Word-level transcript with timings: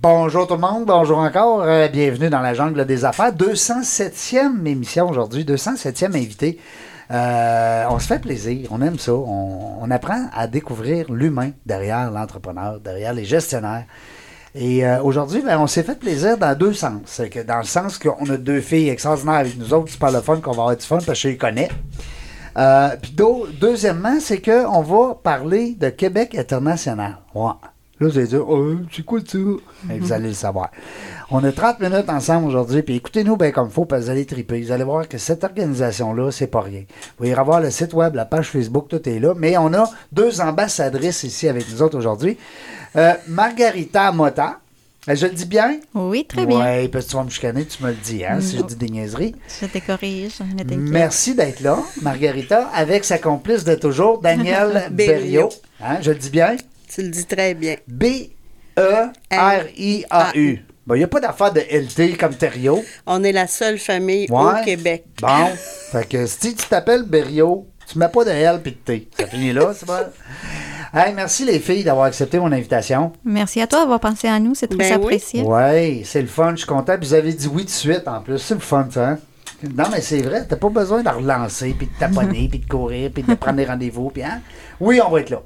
Bonjour 0.00 0.46
tout 0.46 0.54
le 0.54 0.60
monde, 0.60 0.86
bonjour 0.86 1.18
encore, 1.18 1.62
euh, 1.62 1.88
bienvenue 1.88 2.30
dans 2.30 2.40
la 2.40 2.54
jungle 2.54 2.86
des 2.86 3.04
affaires. 3.04 3.32
207e 3.32 4.66
émission 4.66 5.10
aujourd'hui, 5.10 5.44
207e 5.44 6.16
invité. 6.16 6.58
Euh, 7.10 7.84
on 7.90 7.98
se 7.98 8.06
fait 8.06 8.18
plaisir, 8.20 8.68
on 8.70 8.80
aime 8.80 8.98
ça, 8.98 9.12
on, 9.12 9.90
apprend 9.90 10.28
à 10.34 10.46
découvrir 10.46 11.12
l'humain 11.12 11.50
derrière 11.66 12.10
l'entrepreneur, 12.10 12.80
derrière 12.80 13.12
les 13.12 13.26
gestionnaires. 13.26 13.84
Et 14.54 14.86
euh, 14.86 15.02
aujourd'hui, 15.02 15.42
ben, 15.42 15.58
on 15.58 15.66
s'est 15.66 15.82
fait 15.82 15.98
plaisir 15.98 16.38
dans 16.38 16.56
deux 16.56 16.72
sens. 16.72 17.20
Que 17.30 17.40
dans 17.40 17.58
le 17.58 17.64
sens 17.64 17.98
qu'on 17.98 18.30
a 18.30 18.38
deux 18.38 18.60
filles 18.60 18.88
extraordinaires 18.88 19.34
avec 19.40 19.58
nous 19.58 19.74
autres, 19.74 19.90
c'est 19.90 20.00
pas 20.00 20.10
le 20.10 20.22
fun 20.22 20.36
qu'on 20.36 20.52
va 20.52 20.62
avoir 20.62 20.76
du 20.76 20.86
fun 20.86 20.96
parce 20.96 21.06
que 21.06 21.14
je 21.14 21.28
les 21.28 21.36
connais. 21.36 21.68
Euh, 22.56 22.96
puis 23.00 23.14
deuxièmement, 23.60 24.18
c'est 24.20 24.40
qu'on 24.40 24.82
va 24.82 25.14
parler 25.14 25.76
de 25.78 25.88
Québec 25.88 26.34
international. 26.34 27.18
Ouais. 27.34 27.52
Là, 28.00 28.08
vous 28.08 28.18
allez 28.18 28.26
dire, 28.26 28.48
oh, 28.48 28.74
c'est 28.90 29.04
quoi 29.04 29.20
ça? 29.24 29.38
Vous 29.38 30.12
allez 30.12 30.28
le 30.28 30.34
savoir. 30.34 30.70
On 31.30 31.42
a 31.44 31.52
30 31.52 31.78
minutes 31.78 32.08
ensemble 32.08 32.48
aujourd'hui, 32.48 32.82
puis 32.82 32.96
écoutez-nous 32.96 33.36
bien 33.36 33.52
comme 33.52 33.68
il 33.68 33.72
faut, 33.72 33.86
vous 33.88 34.10
allez 34.10 34.26
triper. 34.26 34.60
Vous 34.60 34.72
allez 34.72 34.82
voir 34.82 35.08
que 35.08 35.18
cette 35.18 35.44
organisation-là, 35.44 36.32
c'est 36.32 36.48
pas 36.48 36.62
rien. 36.62 36.82
Vous 37.18 37.26
irez 37.26 37.44
voir 37.44 37.60
le 37.60 37.70
site 37.70 37.94
web, 37.94 38.16
la 38.16 38.24
page 38.24 38.48
Facebook, 38.50 38.88
tout 38.88 39.08
est 39.08 39.20
là. 39.20 39.34
Mais 39.36 39.56
on 39.56 39.72
a 39.72 39.88
deux 40.10 40.40
ambassadrices 40.40 41.22
ici 41.22 41.48
avec 41.48 41.70
nous 41.70 41.80
autres 41.80 41.96
aujourd'hui. 41.96 42.36
Euh, 42.96 43.14
Margarita 43.28 44.10
Mota. 44.10 44.61
Euh, 45.08 45.14
Je 45.16 45.26
le 45.26 45.32
dis 45.32 45.46
bien? 45.46 45.80
Oui, 45.94 46.24
très 46.26 46.46
bien. 46.46 46.80
Oui, 46.80 46.88
parce 46.88 47.06
que 47.06 47.10
tu 47.10 47.16
vas 47.16 47.24
me 47.24 47.30
chicaner, 47.30 47.64
tu 47.66 47.82
me 47.82 47.88
le 47.88 47.96
dis, 47.96 48.24
hein, 48.24 48.40
si 48.40 48.56
je 48.58 48.62
dis 48.62 48.76
des 48.76 48.88
niaiseries. 48.88 49.34
Je 49.60 49.66
te 49.66 49.78
corrige. 49.84 50.38
ne 50.40 50.58
t'inquiète. 50.62 50.78
Merci 50.78 51.34
d'être 51.34 51.60
là, 51.60 51.78
Margarita, 52.02 52.68
avec 52.74 53.04
sa 53.04 53.18
complice 53.18 53.64
de 53.64 53.74
toujours, 53.74 54.20
Daniel 54.20 54.88
Berriot. 54.92 55.18
Berriot. 55.18 55.48
Hein, 55.82 55.98
je 56.02 56.10
le 56.12 56.18
dis 56.18 56.30
bien? 56.30 56.56
Tu 56.88 57.02
le 57.02 57.08
dis 57.08 57.24
très 57.26 57.54
bien. 57.54 57.76
B-E-R-I-A-U. 59.32 60.64
Bon, 60.84 60.94
il 60.96 60.98
n'y 60.98 61.04
a 61.04 61.08
pas 61.08 61.20
d'affaire 61.20 61.52
de 61.52 61.60
LT 61.60 62.16
comme 62.18 62.34
Thériault. 62.34 62.84
On 63.06 63.22
est 63.22 63.30
la 63.32 63.46
seule 63.46 63.78
famille 63.78 64.26
Ouais. 64.30 64.60
au 64.60 64.64
Québec. 64.64 65.04
Bon. 65.20 65.46
fait 65.92 66.08
que 66.08 66.26
si 66.26 66.54
tu 66.54 66.66
t'appelles 66.68 67.04
Berriot, 67.04 67.68
tu 67.90 67.98
mets 67.98 68.08
pas 68.08 68.24
de 68.24 68.30
L 68.30 68.60
puis 68.62 68.72
de 68.72 68.76
T. 68.78 69.08
Ça 69.18 69.26
finit 69.28 69.52
là, 69.52 69.72
c'est 69.76 69.86
pas. 69.86 70.10
Hey, 70.94 71.14
merci 71.14 71.46
les 71.46 71.58
filles 71.58 71.84
d'avoir 71.84 72.04
accepté 72.04 72.38
mon 72.38 72.52
invitation. 72.52 73.12
Merci 73.24 73.62
à 73.62 73.66
toi 73.66 73.80
d'avoir 73.80 73.98
pensé 73.98 74.28
à 74.28 74.38
nous. 74.38 74.54
C'est 74.54 74.68
très 74.68 74.90
Ben 74.90 74.92
apprécié. 75.00 75.42
Oui, 75.42 76.04
c'est 76.04 76.20
le 76.20 76.28
fun, 76.28 76.50
je 76.50 76.56
suis 76.58 76.66
content. 76.66 76.98
Puis 76.98 77.08
vous 77.08 77.14
avez 77.14 77.32
dit 77.32 77.46
oui 77.48 77.62
tout 77.62 77.68
de 77.68 77.70
suite 77.70 78.06
en 78.06 78.20
plus. 78.20 78.38
C'est 78.38 78.52
le 78.54 78.60
fun, 78.60 78.86
ça. 78.90 79.08
hein? 79.08 79.18
Non, 79.74 79.84
mais 79.90 80.02
c'est 80.02 80.20
vrai, 80.20 80.44
t'as 80.46 80.56
pas 80.56 80.68
besoin 80.68 81.02
de 81.02 81.08
relancer, 81.08 81.74
puis 81.78 81.86
de 81.86 81.98
taponner, 81.98 82.48
puis 82.50 82.58
de 82.58 82.68
courir, 82.68 83.10
puis 83.14 83.22
de 83.22 83.34
prendre 83.34 83.56
des 83.56 83.64
rendez-vous, 83.64 84.10
puis 84.10 84.22
hein? 84.22 84.42
Oui, 84.80 85.00
on 85.00 85.08
va 85.08 85.20
être 85.20 85.30
là. 85.30 85.40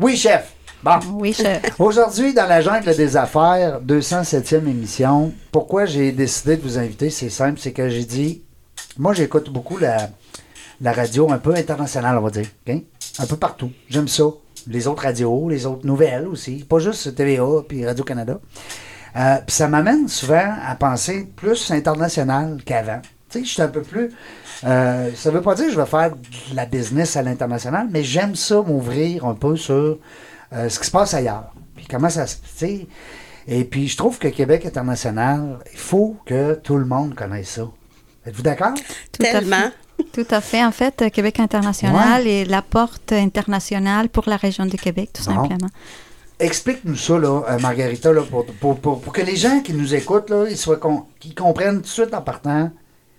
Oui, 0.00 0.16
chef. 0.16 0.52
Bon. 0.82 0.98
Oui, 1.14 1.32
je... 1.32 1.44
Aujourd'hui, 1.82 2.34
dans 2.34 2.46
la 2.46 2.60
jungle 2.60 2.94
des 2.94 3.16
affaires, 3.16 3.80
207e 3.80 4.66
émission, 4.68 5.32
pourquoi 5.50 5.86
j'ai 5.86 6.12
décidé 6.12 6.56
de 6.58 6.62
vous 6.62 6.78
inviter, 6.78 7.08
c'est 7.10 7.30
simple, 7.30 7.58
c'est 7.58 7.72
que 7.72 7.88
j'ai 7.88 8.04
dit, 8.04 8.42
moi 8.98 9.14
j'écoute 9.14 9.50
beaucoup 9.50 9.78
la, 9.78 10.10
la 10.80 10.92
radio 10.92 11.32
un 11.32 11.38
peu 11.38 11.54
internationale, 11.54 12.18
on 12.18 12.22
va 12.22 12.30
dire, 12.30 12.46
un 13.18 13.26
peu 13.26 13.36
partout. 13.36 13.70
J'aime 13.88 14.08
ça. 14.08 14.24
Les 14.68 14.86
autres 14.86 15.02
radios, 15.04 15.48
les 15.48 15.66
autres 15.66 15.86
nouvelles 15.86 16.26
aussi, 16.26 16.64
pas 16.68 16.78
juste 16.78 17.14
TVA 17.14 17.62
puis 17.66 17.86
Radio-Canada. 17.86 18.38
Euh, 19.16 19.36
puis 19.46 19.56
ça 19.56 19.68
m'amène 19.68 20.08
souvent 20.08 20.54
à 20.64 20.74
penser 20.74 21.28
plus 21.36 21.70
international 21.70 22.58
qu'avant. 22.64 23.00
Tu 23.30 23.40
sais, 23.40 23.44
je 23.44 23.50
suis 23.50 23.62
un 23.62 23.68
peu 23.68 23.82
plus. 23.82 24.10
euh, 24.64 25.10
ça 25.14 25.30
veut 25.30 25.42
pas 25.42 25.54
dire 25.54 25.66
que 25.66 25.72
je 25.72 25.80
vais 25.80 25.86
faire 25.86 26.10
de 26.12 26.56
la 26.56 26.66
business 26.66 27.16
à 27.16 27.22
l'international, 27.22 27.88
mais 27.90 28.02
j'aime 28.02 28.34
ça 28.34 28.62
m'ouvrir 28.62 29.24
un 29.26 29.34
peu 29.34 29.56
sur 29.56 29.98
euh, 30.52 30.68
ce 30.68 30.78
qui 30.78 30.86
se 30.86 30.90
passe 30.90 31.14
ailleurs. 31.14 31.52
Puis 31.76 31.86
comment 31.88 32.10
ça 32.10 32.26
se. 32.26 32.36
tu 32.36 32.42
sais. 32.56 32.86
Et 33.46 33.64
puis 33.64 33.88
je 33.88 33.96
trouve 33.96 34.18
que 34.18 34.28
Québec 34.28 34.66
international, 34.66 35.58
il 35.72 35.78
faut 35.78 36.16
que 36.26 36.54
tout 36.54 36.76
le 36.76 36.84
monde 36.84 37.14
connaisse 37.14 37.48
ça. 37.50 37.68
Êtes-vous 38.26 38.42
d'accord? 38.42 38.74
Tout 39.12 39.22
à 39.22 39.30
Tellement. 39.32 39.70
Tout 40.12 40.26
à 40.30 40.40
fait. 40.40 40.64
En 40.64 40.72
fait, 40.72 41.10
Québec 41.12 41.40
international 41.40 42.26
est 42.26 42.44
la 42.44 42.62
porte 42.62 43.12
internationale 43.12 44.08
pour 44.08 44.24
la 44.28 44.36
région 44.36 44.64
du 44.66 44.76
Québec, 44.76 45.10
tout 45.12 45.24
Bon. 45.24 45.34
simplement. 45.34 45.68
Explique-nous 46.40 46.96
ça, 46.96 47.18
là, 47.18 47.42
euh, 47.50 47.58
Margarita, 47.58 48.12
là, 48.12 48.22
pour, 48.22 48.46
pour, 48.46 48.78
pour, 48.78 49.00
pour 49.00 49.12
que 49.12 49.22
les 49.22 49.34
gens 49.36 49.60
qui 49.60 49.72
nous 49.72 49.94
écoutent, 49.94 50.30
là, 50.30 50.46
ils 50.48 50.56
soient 50.56 50.76
con- 50.76 51.04
qu'ils 51.18 51.34
comprennent 51.34 51.76
tout 51.78 51.82
de 51.82 51.86
suite 51.88 52.14
en 52.14 52.22
partant, 52.22 52.70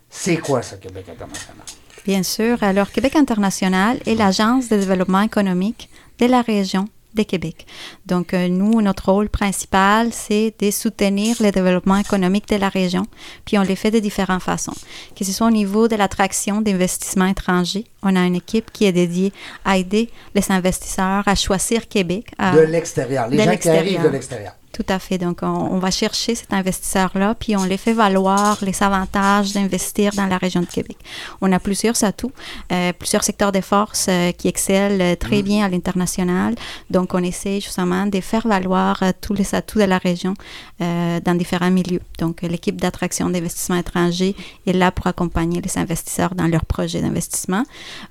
c'est 0.10 0.38
quoi 0.38 0.62
ça, 0.62 0.78
Québec 0.78 1.06
international? 1.10 1.66
Bien 2.06 2.24
sûr. 2.24 2.64
Alors, 2.64 2.92
Québec 2.92 3.16
international 3.18 4.00
est 4.06 4.16
l'agence 4.16 4.70
de 4.70 4.78
développement 4.78 5.22
économique 5.22 5.90
de 6.20 6.28
la 6.28 6.42
région 6.42 6.86
de 7.16 7.24
Québec. 7.24 7.66
Donc, 8.06 8.34
euh, 8.34 8.48
nous, 8.48 8.82
notre 8.82 9.12
rôle 9.12 9.30
principal, 9.30 10.10
c'est 10.14 10.54
de 10.60 10.70
soutenir 10.72 11.36
le 11.40 11.52
développement 11.52 11.98
économique 11.98 12.48
de 12.50 12.56
la 12.56 12.70
région, 12.70 13.06
puis 13.46 13.58
on 13.58 13.64
le 13.64 13.76
fait 13.76 13.92
de 13.92 14.00
différentes 14.00 14.44
façons. 14.44 14.74
Que 15.16 15.26
ce 15.26 15.32
soit 15.32 15.48
au 15.48 15.52
niveau 15.52 15.88
de 15.88 15.96
l'attraction 15.96 16.62
d'investissements 16.62 17.26
étrangers, 17.26 17.86
on 18.04 18.16
a 18.16 18.22
une 18.26 18.36
équipe 18.36 18.72
qui 18.72 18.86
est 18.86 18.92
dédiée 18.92 19.34
à 19.66 19.78
aider 19.78 20.10
les 20.36 20.52
investisseurs 20.52 21.24
à 21.28 21.36
choisir 21.36 21.88
Québec. 21.88 22.28
à- 22.38 22.56
De 22.56 22.62
l'extérieur. 22.62 23.28
Les 23.28 23.38
de 23.38 23.42
gens 23.44 23.58
qui 23.58 23.70
arrivent 23.70 24.04
de 24.04 24.08
l'extérieur. 24.10 24.54
Tout 24.72 24.86
à 24.88 25.00
fait. 25.00 25.18
Donc, 25.18 25.40
on, 25.42 25.48
on 25.48 25.80
va 25.80 25.92
chercher 25.92 26.36
cet 26.36 26.54
investisseur-là, 26.54 27.36
puis 27.36 27.58
on 27.58 27.64
les 27.64 27.78
fait 27.78 27.94
valoir 27.94 28.60
les 28.62 28.84
avantages 28.84 29.52
d'investir 29.54 30.14
dans 30.14 30.28
la 30.28 30.38
région 30.38 30.62
de 30.62 30.68
Québec. 30.68 30.98
On 31.42 31.52
a 31.52 31.60
plusieurs 31.60 32.02
atouts, 32.04 32.32
euh, 32.72 32.94
plusieurs 32.94 33.24
secteurs 33.24 33.52
de 33.52 33.62
force 33.62 34.06
euh, 34.10 34.32
qui 34.32 34.48
excellent 34.48 35.00
euh, 35.02 35.16
très 35.16 35.42
bien 35.42 35.66
à 35.66 35.70
l'international. 35.70 36.56
Donc, 36.90 37.14
on 37.14 37.24
essaie 37.24 37.60
justement 37.60 38.06
de 38.06 38.22
faire 38.22 38.48
valoir 38.48 39.02
euh, 39.02 39.12
tous 39.20 39.34
les 39.34 39.56
atouts 39.56 39.80
de 39.80 39.86
la 39.86 39.98
région 39.98 40.34
dans 40.80 41.36
différents 41.38 41.72
milieux. 41.72 42.00
Donc, 42.20 42.42
l'équipe 42.42 42.80
d'attraction 42.80 43.30
d'investissement 43.30 43.76
étrangers 43.76 44.34
est 44.66 44.72
là 44.72 44.92
pour 44.92 45.08
accompagner 45.08 45.60
les 45.60 45.78
investisseurs 45.78 46.36
dans 46.36 46.48
leurs 46.48 46.64
projets 46.64 47.02
d'investissement. 47.02 47.64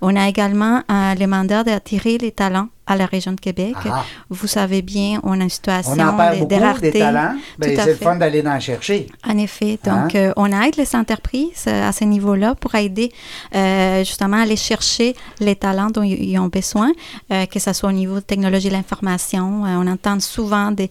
On 0.03 0.15
a 0.17 0.29
également 0.29 0.83
le 0.91 1.27
mandat 1.27 1.65
d'attirer 1.65 2.19
les 2.19 2.31
talents 2.31 2.69
à 2.89 2.97
la 2.97 3.07
région 3.07 3.33
de 3.33 3.41
Québec. 3.41 3.77
Ah. 3.85 4.05
Vous 4.31 4.47
savez 4.49 4.83
bien, 4.83 5.21
on 5.23 5.39
a 5.41 5.45
une 5.45 5.51
situation 5.51 5.93
On 5.97 6.01
en 6.01 6.17
perd 6.17 6.35
de, 6.35 6.41
beaucoup, 6.41 6.55
de 6.55 6.61
rareté. 6.61 6.91
des 6.91 6.99
talents. 6.99 7.35
Ben, 7.59 7.77
c'est 7.77 7.87
le 7.87 7.95
fun 7.95 8.17
d'aller 8.17 8.43
en 8.47 8.59
chercher. 8.59 9.07
En 9.25 9.37
effet. 9.39 9.79
Donc, 9.85 10.15
Hein? 10.15 10.31
euh, 10.31 10.33
on 10.37 10.47
aide 10.53 10.77
les 10.77 10.97
entreprises 10.97 11.65
euh, 11.69 11.89
à 11.89 11.93
ce 11.93 12.05
niveau-là 12.05 12.55
pour 12.55 12.75
aider 12.75 13.13
euh, 13.55 13.99
justement 14.05 14.39
à 14.39 14.43
aller 14.43 14.57
chercher 14.57 15.15
les 15.41 15.55
talents 15.57 15.91
dont 15.91 16.03
ils 16.03 16.39
ont 16.39 16.49
besoin, 16.49 16.91
euh, 17.33 17.47
que 17.47 17.59
ce 17.59 17.73
soit 17.73 17.91
au 17.91 17.93
niveau 17.93 18.17
de 18.17 18.21
technologie 18.21 18.69
de 18.69 18.75
l'information. 18.75 19.63
On 19.65 19.87
entend 19.87 20.19
souvent 20.21 20.71
des 20.73 20.89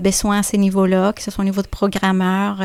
besoins 0.00 0.40
à 0.40 0.42
ce 0.42 0.56
niveau-là, 0.56 1.12
que 1.14 1.22
ce 1.22 1.30
soit 1.30 1.42
au 1.42 1.46
niveau 1.46 1.62
de 1.62 1.68
programmeurs, 1.68 2.58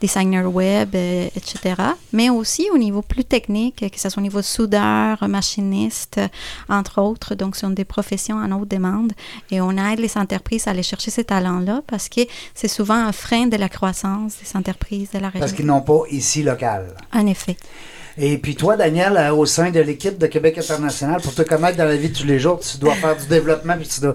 designers 0.00 0.40
web, 0.46 0.94
etc. 0.94 1.74
Mais 2.12 2.30
aussi 2.30 2.68
au 2.72 2.78
niveau 2.78 3.02
plus 3.02 3.24
technique, 3.24 3.84
que 3.92 4.00
ce 4.00 4.08
soit 4.08 4.20
au 4.20 4.22
niveau 4.22 4.38
de 4.40 4.44
soudeur, 4.44 5.26
machiniste, 5.28 6.18
euh, 6.18 6.28
entre 6.68 7.00
autres. 7.00 7.34
Donc, 7.34 7.54
ce 7.56 7.62
sont 7.62 7.70
des 7.70 7.84
professions 7.84 8.21
en 8.30 8.52
haute 8.52 8.68
demande 8.68 9.12
et 9.50 9.60
on 9.60 9.72
aide 9.72 9.98
les 9.98 10.16
entreprises 10.16 10.68
à 10.68 10.70
aller 10.70 10.82
chercher 10.82 11.10
ces 11.10 11.24
talents-là 11.24 11.82
parce 11.86 12.08
que 12.08 12.20
c'est 12.54 12.68
souvent 12.68 12.94
un 12.94 13.12
frein 13.12 13.46
de 13.46 13.56
la 13.56 13.68
croissance 13.68 14.34
des 14.42 14.56
entreprises 14.56 15.10
de 15.10 15.18
la 15.18 15.28
région. 15.28 15.40
Parce 15.40 15.52
qu'ils 15.52 15.66
n'ont 15.66 15.80
pas 15.80 16.02
ici 16.10 16.42
local. 16.42 16.94
En 17.12 17.26
effet. 17.26 17.56
Et 18.18 18.36
puis 18.36 18.54
toi, 18.54 18.76
Daniel, 18.76 19.16
euh, 19.16 19.34
au 19.34 19.46
sein 19.46 19.70
de 19.70 19.80
l'équipe 19.80 20.18
de 20.18 20.26
Québec 20.26 20.58
International, 20.58 21.20
pour 21.22 21.34
te 21.34 21.42
connaître 21.42 21.78
dans 21.78 21.86
la 21.86 21.96
vie 21.96 22.10
de 22.10 22.16
tous 22.16 22.26
les 22.26 22.38
jours, 22.38 22.60
tu 22.60 22.76
dois 22.76 22.94
faire 22.94 23.16
du 23.16 23.26
développement, 23.26 23.76
puis 23.78 23.88
tu 23.88 24.00
dois, 24.00 24.14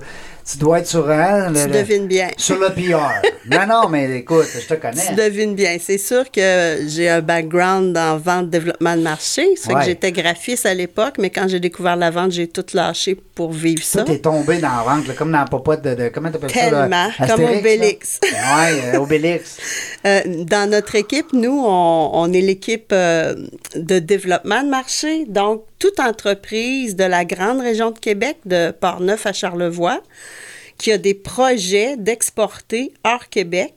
tu 0.49 0.57
dois 0.57 0.79
être 0.79 0.87
sur, 0.87 1.09
hein, 1.09 1.49
le, 1.49 1.65
Tu 1.65 1.69
devines 1.71 2.07
bien. 2.07 2.29
sur 2.37 2.57
le 2.57 2.69
PR. 2.69 3.21
non, 3.51 3.67
non, 3.67 3.89
mais 3.89 4.17
écoute, 4.19 4.45
je 4.53 4.65
te 4.67 4.73
Tu 4.75 4.79
connais. 4.79 5.13
devines 5.15 5.55
bien. 5.55 5.77
C'est 5.79 5.97
sûr 5.97 6.29
que 6.31 6.77
j'ai 6.87 7.09
un 7.09 7.21
background 7.21 7.97
en 7.97 8.17
vente, 8.17 8.49
développement 8.49 8.95
de 8.95 9.01
marché. 9.01 9.45
C'est 9.55 9.73
Ouais. 9.73 9.79
que 9.81 9.85
j'étais 9.85 10.11
graphiste 10.11 10.65
à 10.65 10.73
l'époque, 10.73 11.15
mais 11.19 11.29
quand 11.29 11.47
j'ai 11.47 11.59
découvert 11.59 11.95
la 11.97 12.09
vente, 12.11 12.31
j'ai 12.31 12.47
tout 12.47 12.65
lâché 12.73 13.15
pour 13.35 13.51
vivre 13.51 13.83
ça. 13.83 14.03
Toi, 14.03 14.15
t'es 14.15 14.21
tombé 14.21 14.57
dans 14.59 14.69
la 14.69 14.83
vente, 14.83 15.07
là, 15.07 15.13
comme 15.13 15.31
dans 15.31 15.39
la 15.39 15.45
popote 15.45 15.81
de, 15.83 15.93
de- 15.95 16.09
Comment 16.09 16.31
t'appelles 16.31 16.51
ça? 16.51 16.69
Tellement, 16.69 17.09
comme? 17.27 17.43
Obélix. 17.57 18.19
Ouais, 18.23 18.81
euh, 18.95 18.99
Obélix. 18.99 19.57
Euh, 20.05 20.21
dans 20.45 20.69
notre 20.69 20.95
équipe, 20.95 21.33
nous, 21.33 21.63
on, 21.65 22.11
on 22.13 22.31
est 22.31 22.39
l'équipe 22.39 22.91
euh, 22.93 23.35
de 23.75 23.99
développement 23.99 24.63
de 24.63 24.69
marché. 24.69 25.25
Donc, 25.27 25.63
toute 25.79 25.99
entreprise 25.99 26.95
de 26.95 27.03
la 27.03 27.25
grande 27.25 27.61
région 27.61 27.91
de 27.91 27.99
Québec, 27.99 28.37
de 28.45 28.71
Port-Neuf 28.71 29.25
à 29.25 29.33
Charlevoix, 29.33 30.01
qui 30.77 30.91
a 30.91 30.97
des 30.97 31.13
projets 31.13 31.97
d'exporter 31.97 32.93
hors 33.03 33.29
Québec 33.29 33.73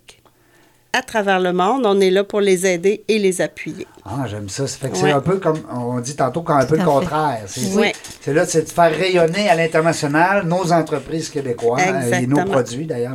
à 0.93 1.02
travers 1.02 1.38
le 1.38 1.52
monde, 1.52 1.87
on 1.87 2.00
est 2.00 2.11
là 2.11 2.25
pour 2.25 2.41
les 2.41 2.67
aider 2.67 3.05
et 3.06 3.20
les 3.20 3.41
appuyer. 3.41 3.87
Ah, 4.05 4.25
j'aime 4.29 4.49
ça. 4.49 4.67
Ça 4.67 4.76
fait 4.76 4.88
que 4.88 4.94
Ouais. 4.94 5.00
c'est 5.02 5.12
un 5.12 5.20
peu 5.20 5.37
comme, 5.38 5.61
on 5.73 6.00
dit 6.00 6.17
tantôt, 6.17 6.43
comme 6.43 6.56
un 6.56 6.67
peu 6.67 6.76
le 6.76 6.85
contraire. 6.85 7.43
C'est 7.47 8.32
là, 8.35 8.44
c'est 8.44 8.62
de 8.62 8.69
faire 8.69 8.91
rayonner 8.91 9.49
à 9.49 9.55
l'international 9.55 10.44
nos 10.49 10.73
entreprises 10.73 11.29
québécoises 11.31 11.81
euh, 11.87 12.17
et 12.19 12.26
nos 12.26 12.38
Exactement. 12.38 12.44
produits, 12.44 12.87
d'ailleurs. 12.87 13.14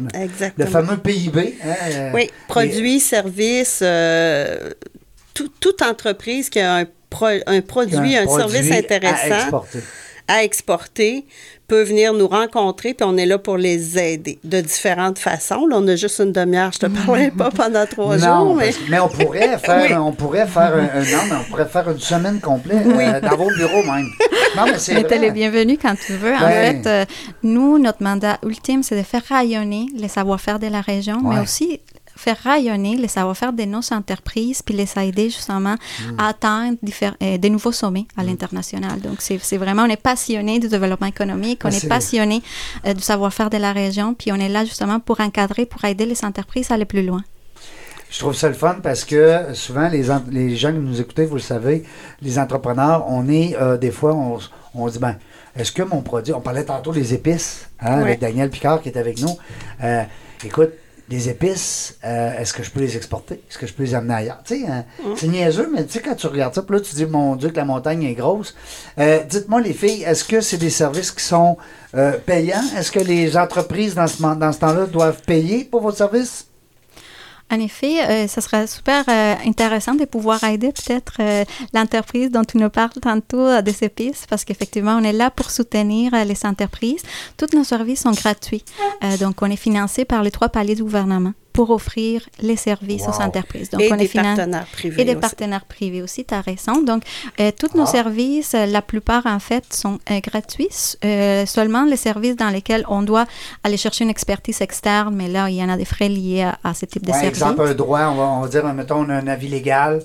Le 0.55 0.65
fameux 0.67 0.95
PIB. 0.97 1.57
hein, 1.65 1.67
euh, 1.91 2.11
Oui, 2.13 2.21
et- 2.23 2.31
produits, 2.47 3.01
services, 3.01 3.79
euh, 3.81 4.69
tout- 5.33 5.51
toute 5.59 5.81
entreprise 5.81 6.49
qui 6.49 6.61
a 6.61 6.75
un 6.75 6.85
un 7.23 7.61
produit, 7.61 8.15
un, 8.15 8.27
service 8.27 8.71
intéressant 8.71 9.33
à 9.33 9.39
exporter. 9.39 9.79
à 10.27 10.43
exporter 10.43 11.25
peut 11.67 11.81
venir 11.81 12.13
nous 12.13 12.27
rencontrer, 12.27 12.93
puis 12.93 13.05
on 13.07 13.17
est 13.17 13.25
là 13.25 13.37
pour 13.37 13.57
les 13.57 13.97
aider 13.97 14.37
de 14.43 14.61
différentes 14.61 15.17
façons. 15.17 15.65
Là, 15.65 15.77
on 15.79 15.87
a 15.87 15.95
juste 15.95 16.19
une 16.19 16.31
demi-heure, 16.31 16.71
je 16.71 16.79
te 16.79 16.85
parlerai 16.85 17.31
pas 17.31 17.49
pendant 17.55 17.85
trois 17.85 18.17
jours. 18.17 18.55
Mais... 18.55 18.71
mais 18.89 18.99
on 18.99 19.09
pourrait 19.09 19.57
faire, 19.63 20.05
on 20.05 20.11
pourrait 20.11 20.47
faire 20.47 20.75
un, 20.75 20.99
non, 20.99 21.23
mais 21.29 21.35
on 21.39 21.49
pourrait 21.49 21.65
faire 21.65 21.89
une 21.89 21.99
semaine 21.99 22.39
complète 22.39 22.85
euh, 22.85 23.21
dans 23.21 23.35
vos 23.35 23.49
bureaux 23.49 23.83
même. 23.83 24.07
Non, 24.55 24.65
mais 24.65 24.77
c'est 24.77 25.17
les 25.17 25.31
bienvenus 25.31 25.79
quand 25.81 25.95
tu 25.95 26.13
veux. 26.13 26.35
En 26.35 26.49
fait, 26.49 26.85
euh, 26.85 27.05
nous, 27.43 27.79
notre 27.79 28.03
mandat 28.03 28.37
ultime, 28.45 28.83
c'est 28.83 28.97
de 28.97 29.03
faire 29.03 29.23
rayonner 29.27 29.87
les 29.95 30.07
savoir-faire 30.07 30.59
de 30.59 30.67
la 30.67 30.81
région, 30.81 31.21
mais 31.23 31.39
aussi 31.39 31.81
faire 32.15 32.37
rayonner 32.37 32.95
les 32.95 33.07
savoir-faire 33.07 33.53
de 33.53 33.63
nos 33.63 33.81
entreprises, 33.91 34.61
puis 34.61 34.75
les 34.75 34.89
aider 34.97 35.29
justement 35.29 35.75
mm. 35.75 36.15
à 36.17 36.27
atteindre 36.29 36.77
euh, 37.21 37.37
des 37.37 37.49
nouveaux 37.49 37.71
sommets 37.71 38.07
à 38.17 38.23
mm. 38.23 38.27
l'international. 38.27 39.01
Donc, 39.01 39.17
c'est 39.19 39.57
vraiment, 39.57 39.83
on 39.83 39.89
est 39.89 40.01
passionné 40.01 40.59
du 40.59 40.67
développement 40.67 41.07
économique, 41.07 41.61
on 41.63 41.69
est 41.69 41.87
passionné 41.87 42.41
euh, 42.85 42.93
du 42.93 43.01
savoir-faire 43.01 43.49
de 43.49 43.57
la 43.57 43.73
région, 43.73 44.13
puis 44.13 44.31
on 44.31 44.35
est 44.35 44.49
là 44.49 44.65
justement 44.65 44.99
pour 44.99 45.19
encadrer, 45.19 45.65
pour 45.65 45.83
aider 45.85 46.05
les 46.05 46.23
entreprises 46.23 46.71
à 46.71 46.75
aller 46.75 46.85
plus 46.85 47.05
loin. 47.05 47.23
Je 48.09 48.19
trouve 48.19 48.35
ça 48.35 48.47
le 48.47 48.53
fun 48.53 48.77
parce 48.81 49.03
que 49.03 49.53
souvent, 49.53 49.89
les, 49.89 50.05
les 50.31 50.55
gens 50.55 50.71
qui 50.71 50.77
nous 50.77 51.01
écoutent, 51.01 51.19
vous 51.21 51.35
le 51.35 51.41
savez, 51.41 51.83
les 52.21 52.39
entrepreneurs, 52.39 53.05
on 53.09 53.27
est, 53.27 53.57
euh, 53.59 53.77
des 53.77 53.91
fois, 53.91 54.13
on, 54.13 54.39
on 54.73 54.87
dit, 54.87 54.99
ben, 54.99 55.17
est-ce 55.57 55.71
que 55.71 55.83
mon 55.83 56.01
produit, 56.01 56.33
on 56.33 56.39
parlait 56.39 56.63
tantôt 56.63 56.93
des 56.93 57.13
épices, 57.13 57.67
hein, 57.79 57.99
avec 57.99 58.19
Daniel 58.19 58.49
Picard 58.49 58.81
qui 58.81 58.89
est 58.89 58.97
avec 58.97 59.19
nous. 59.19 59.37
écoute, 60.43 60.71
des 61.07 61.29
épices, 61.29 61.97
euh, 62.03 62.39
est-ce 62.39 62.53
que 62.53 62.63
je 62.63 62.71
peux 62.71 62.79
les 62.79 62.97
exporter? 62.97 63.35
Est-ce 63.49 63.57
que 63.57 63.67
je 63.67 63.73
peux 63.73 63.83
les 63.83 63.93
amener 63.93 64.15
ailleurs? 64.15 64.41
Hein, 64.51 64.85
mm. 65.03 65.13
c'est 65.15 65.27
niaiseux, 65.27 65.69
mais 65.71 65.85
tu 65.85 65.93
sais, 65.93 66.01
quand 66.01 66.15
tu 66.15 66.27
regardes 66.27 66.55
ça, 66.55 66.63
puis 66.63 66.75
là, 66.75 66.81
tu 66.81 66.95
dis, 66.95 67.05
mon 67.05 67.35
Dieu, 67.35 67.49
que 67.49 67.55
la 67.55 67.65
montagne 67.65 68.03
est 68.03 68.13
grosse. 68.13 68.55
Euh, 68.97 69.19
dites-moi, 69.23 69.61
les 69.61 69.73
filles, 69.73 70.03
est-ce 70.03 70.23
que 70.23 70.41
c'est 70.41 70.57
des 70.57 70.71
services 70.71 71.11
qui 71.11 71.23
sont 71.23 71.57
euh, 71.93 72.17
payants? 72.25 72.63
Est-ce 72.75 72.91
que 72.91 72.99
les 72.99 73.37
entreprises, 73.37 73.93
dans 73.93 74.07
ce, 74.07 74.21
dans 74.21 74.51
ce 74.51 74.59
temps-là, 74.59 74.87
doivent 74.87 75.21
payer 75.21 75.63
pour 75.63 75.81
vos 75.81 75.91
services? 75.91 76.47
En 77.51 77.59
effet, 77.59 78.01
euh, 78.01 78.27
ce 78.27 78.41
serait 78.41 78.65
super 78.65 79.03
euh, 79.07 79.35
intéressant 79.45 79.93
de 79.93 80.05
pouvoir 80.05 80.43
aider 80.43 80.71
peut-être 80.71 81.17
euh, 81.19 81.45
l'entreprise 81.73 82.31
dont 82.31 82.43
tu 82.43 82.57
nous 82.57 82.69
parles 82.69 82.89
tantôt 83.01 83.61
des 83.61 83.83
épices, 83.83 84.25
parce 84.27 84.43
qu'effectivement, 84.43 84.97
on 84.99 85.03
est 85.03 85.13
là 85.13 85.29
pour 85.29 85.51
soutenir 85.51 86.11
les 86.25 86.45
entreprises. 86.45 87.03
Tous 87.37 87.55
nos 87.55 87.63
services 87.63 88.01
sont 88.01 88.11
gratuits. 88.11 88.63
donc, 89.19 89.41
on 89.41 89.49
est 89.49 89.55
financé 89.55 90.05
par 90.05 90.23
les 90.23 90.31
trois 90.31 90.49
paliers 90.49 90.75
du 90.75 90.83
gouvernement 90.83 91.33
pour 91.55 91.69
offrir 91.69 92.21
les 92.41 92.57
services 92.57 93.03
aux 93.07 93.21
entreprises. 93.21 93.69
Donc, 93.69 93.81
et 93.81 93.91
on 93.91 93.95
des 93.95 94.09
partenaires 94.09 94.65
privés. 94.65 95.01
Et 95.01 95.05
des 95.05 95.15
partenaires 95.15 95.65
privés 95.65 96.01
aussi, 96.01 96.25
tu 96.25 96.33
as 96.33 96.41
raison. 96.41 96.81
Donc, 96.81 97.03
euh, 97.39 97.51
tous 97.57 97.77
nos 97.77 97.85
services, 97.85 98.53
euh, 98.53 98.65
la 98.65 98.81
plupart, 98.81 99.25
en 99.25 99.39
fait, 99.39 99.63
sont 99.73 99.97
euh, 100.11 100.19
gratuits. 100.19 100.97
seulement 101.47 101.85
les 101.85 101.95
services 101.95 102.35
dans 102.35 102.49
lesquels 102.49 102.83
on 102.89 103.01
doit 103.03 103.25
aller 103.63 103.77
chercher 103.77 104.03
une 104.03 104.09
expertise 104.09 104.59
externe, 104.59 105.15
mais 105.15 105.29
là, 105.29 105.49
il 105.49 105.55
y 105.55 105.63
en 105.63 105.69
a 105.69 105.77
des 105.77 105.85
frais 105.85 106.09
liés 106.09 106.51
à, 106.63 106.73
ce 106.73 106.85
type 106.85 107.05
de 107.05 107.11
ouais, 107.11 107.19
service. 107.19 107.41
exemple, 107.41 107.61
un 107.61 107.73
droit, 107.73 108.01
on 108.11 108.15
va, 108.15 108.23
on 108.23 108.41
va, 108.41 108.47
dire, 108.49 108.65
mettons, 108.73 109.05
on 109.05 109.09
a 109.09 109.15
un 109.15 109.27
avis 109.27 109.47
légal, 109.47 110.01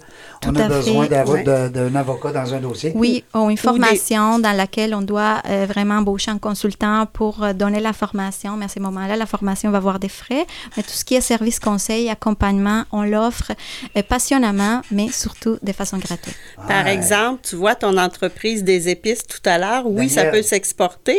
on 0.46 0.54
a 0.54 0.68
besoin 0.68 1.06
d'un 1.06 1.94
avocat 1.96 2.30
dans 2.30 2.54
un 2.54 2.60
dossier. 2.60 2.92
Oui, 2.94 3.24
ou 3.34 3.50
une 3.50 3.56
formation 3.56 4.38
dans 4.38 4.56
laquelle 4.56 4.94
on 4.94 5.02
doit 5.02 5.42
vraiment 5.66 5.96
embaucher 5.96 6.30
un 6.30 6.38
consultant 6.38 7.06
pour 7.12 7.44
donner 7.54 7.80
la 7.80 7.92
formation, 7.92 8.56
mais 8.56 8.66
à 8.66 8.68
ce 8.68 8.78
moment-là, 8.78 9.16
la 9.16 9.26
formation 9.26 9.70
va 9.72 9.78
avoir 9.78 9.98
des 9.98 10.08
frais. 10.08 10.46
Mais 10.76 10.84
tout 10.84 10.90
ce 10.90 11.04
qui 11.04 11.16
est 11.16 11.20
service 11.20 11.39
conseil, 11.62 12.10
accompagnement, 12.10 12.84
on 12.92 13.02
l'offre 13.02 13.52
euh, 13.96 14.02
passionnément, 14.02 14.82
mais 14.90 15.08
surtout 15.10 15.58
de 15.62 15.72
façon 15.72 15.98
gratuite. 15.98 16.36
Par 16.68 16.86
exemple, 16.86 17.40
tu 17.48 17.56
vois 17.56 17.74
ton 17.74 17.96
entreprise 17.96 18.64
des 18.64 18.88
épices 18.88 19.26
tout 19.26 19.42
à 19.44 19.58
l'heure, 19.58 19.86
oui, 19.86 20.08
ça 20.08 20.26
peut 20.26 20.42
s'exporter. 20.42 21.18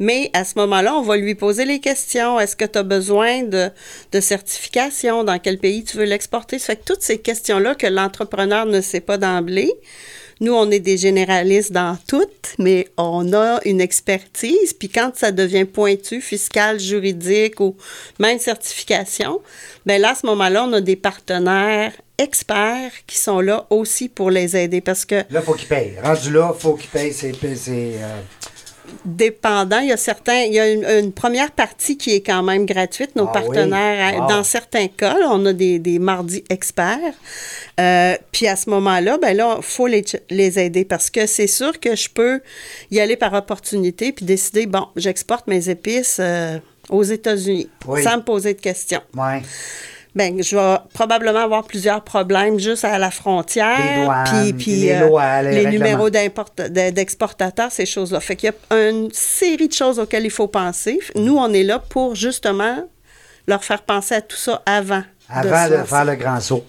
Mais 0.00 0.30
à 0.32 0.44
ce 0.44 0.54
moment-là, 0.56 0.94
on 0.94 1.02
va 1.02 1.18
lui 1.18 1.34
poser 1.34 1.66
les 1.66 1.78
questions. 1.78 2.40
Est-ce 2.40 2.56
que 2.56 2.64
tu 2.64 2.78
as 2.78 2.82
besoin 2.82 3.42
de, 3.42 3.68
de, 4.12 4.20
certification? 4.20 5.24
Dans 5.24 5.38
quel 5.38 5.58
pays 5.58 5.84
tu 5.84 5.98
veux 5.98 6.04
l'exporter? 6.04 6.58
Ça 6.58 6.68
fait 6.68 6.76
que 6.76 6.84
toutes 6.84 7.02
ces 7.02 7.18
questions-là 7.18 7.74
que 7.74 7.86
l'entrepreneur 7.86 8.64
ne 8.64 8.80
sait 8.80 9.00
pas 9.00 9.18
d'emblée, 9.18 9.70
nous, 10.40 10.54
on 10.54 10.70
est 10.70 10.80
des 10.80 10.96
généralistes 10.96 11.72
dans 11.72 11.98
toutes, 12.08 12.54
mais 12.58 12.88
on 12.96 13.32
a 13.34 13.60
une 13.66 13.80
expertise. 13.80 14.72
Puis 14.72 14.88
quand 14.88 15.12
ça 15.14 15.32
devient 15.32 15.66
pointu, 15.66 16.22
fiscal, 16.22 16.80
juridique 16.80 17.60
ou 17.60 17.76
même 18.18 18.38
certification, 18.38 19.40
ben 19.84 20.00
là, 20.00 20.12
à 20.12 20.14
ce 20.14 20.26
moment-là, 20.26 20.64
on 20.64 20.72
a 20.72 20.80
des 20.80 20.96
partenaires 20.96 21.92
experts 22.16 22.92
qui 23.06 23.18
sont 23.18 23.40
là 23.40 23.66
aussi 23.70 24.08
pour 24.08 24.30
les 24.30 24.56
aider 24.56 24.80
parce 24.80 25.04
que... 25.04 25.16
Là, 25.16 25.24
il 25.30 25.42
faut 25.42 25.54
qu'ils 25.54 25.68
payent. 25.68 25.96
Rendu 26.02 26.32
là, 26.32 26.52
il 26.54 26.60
faut 26.60 26.74
qu'ils 26.74 26.90
payent. 26.90 27.12
C'est... 27.12 27.32
Dépendant. 29.04 29.80
Il 29.80 29.88
y 29.88 29.92
a 29.92 29.96
certains, 29.96 30.42
il 30.42 30.54
y 30.54 30.60
a 30.60 30.98
une, 30.98 31.12
première 31.12 31.50
partie 31.50 31.96
qui 31.96 32.14
est 32.14 32.20
quand 32.20 32.42
même 32.42 32.66
gratuite. 32.66 33.16
Nos 33.16 33.28
ah 33.28 33.32
partenaires, 33.32 34.26
dans 34.28 34.42
certains 34.42 34.88
cas, 34.88 35.16
on 35.28 35.44
a 35.46 35.52
des, 35.52 35.78
des 35.78 35.98
mardis 35.98 36.44
experts. 36.48 37.14
Euh, 37.78 38.16
puis 38.32 38.46
à 38.46 38.56
ce 38.56 38.70
moment-là, 38.70 39.18
ben 39.18 39.36
là, 39.36 39.56
il 39.58 39.62
faut 39.62 39.86
les, 39.86 40.04
les, 40.30 40.58
aider 40.58 40.84
parce 40.84 41.10
que 41.10 41.26
c'est 41.26 41.46
sûr 41.46 41.78
que 41.80 41.96
je 41.96 42.08
peux 42.08 42.40
y 42.90 43.00
aller 43.00 43.16
par 43.16 43.32
opportunité 43.34 44.12
puis 44.12 44.24
décider, 44.24 44.66
bon, 44.66 44.86
j'exporte 44.96 45.46
mes 45.46 45.68
épices 45.68 46.18
euh, 46.20 46.58
aux 46.88 47.02
États-Unis 47.02 47.68
sans 48.02 48.18
me 48.18 48.22
poser 48.22 48.54
de 48.54 48.60
questions. 48.60 49.02
Ouais 49.16 49.42
ben 50.14 50.42
je 50.42 50.56
vais 50.56 50.76
probablement 50.92 51.40
avoir 51.40 51.64
plusieurs 51.64 52.02
problèmes 52.02 52.58
juste 52.58 52.84
à 52.84 52.98
la 52.98 53.10
frontière. 53.10 54.24
puis, 54.26 54.52
puis 54.52 54.76
les, 54.76 54.92
euh, 54.92 55.42
les, 55.50 55.66
numéros 55.66 56.10
d'exportateurs, 56.10 57.70
ces 57.70 57.86
choses-là. 57.86 58.20
Fait 58.20 58.36
qu'il 58.36 58.50
y 58.50 58.74
a 58.74 58.88
une 58.88 59.10
série 59.12 59.68
de 59.68 59.72
choses 59.72 59.98
auxquelles 59.98 60.24
il 60.24 60.30
faut 60.30 60.48
penser. 60.48 60.98
Nous, 61.14 61.36
on 61.36 61.52
est 61.52 61.62
là 61.62 61.78
pour 61.78 62.14
justement 62.14 62.88
leur 63.46 63.64
faire 63.64 63.82
penser 63.82 64.14
à 64.14 64.20
tout 64.20 64.36
ça 64.36 64.62
avant 64.66 65.02
avant 65.30 65.68
de, 65.68 65.84
faire 65.84 66.04
le 66.04 66.14
grand 66.16 66.40
saut. 66.40 66.64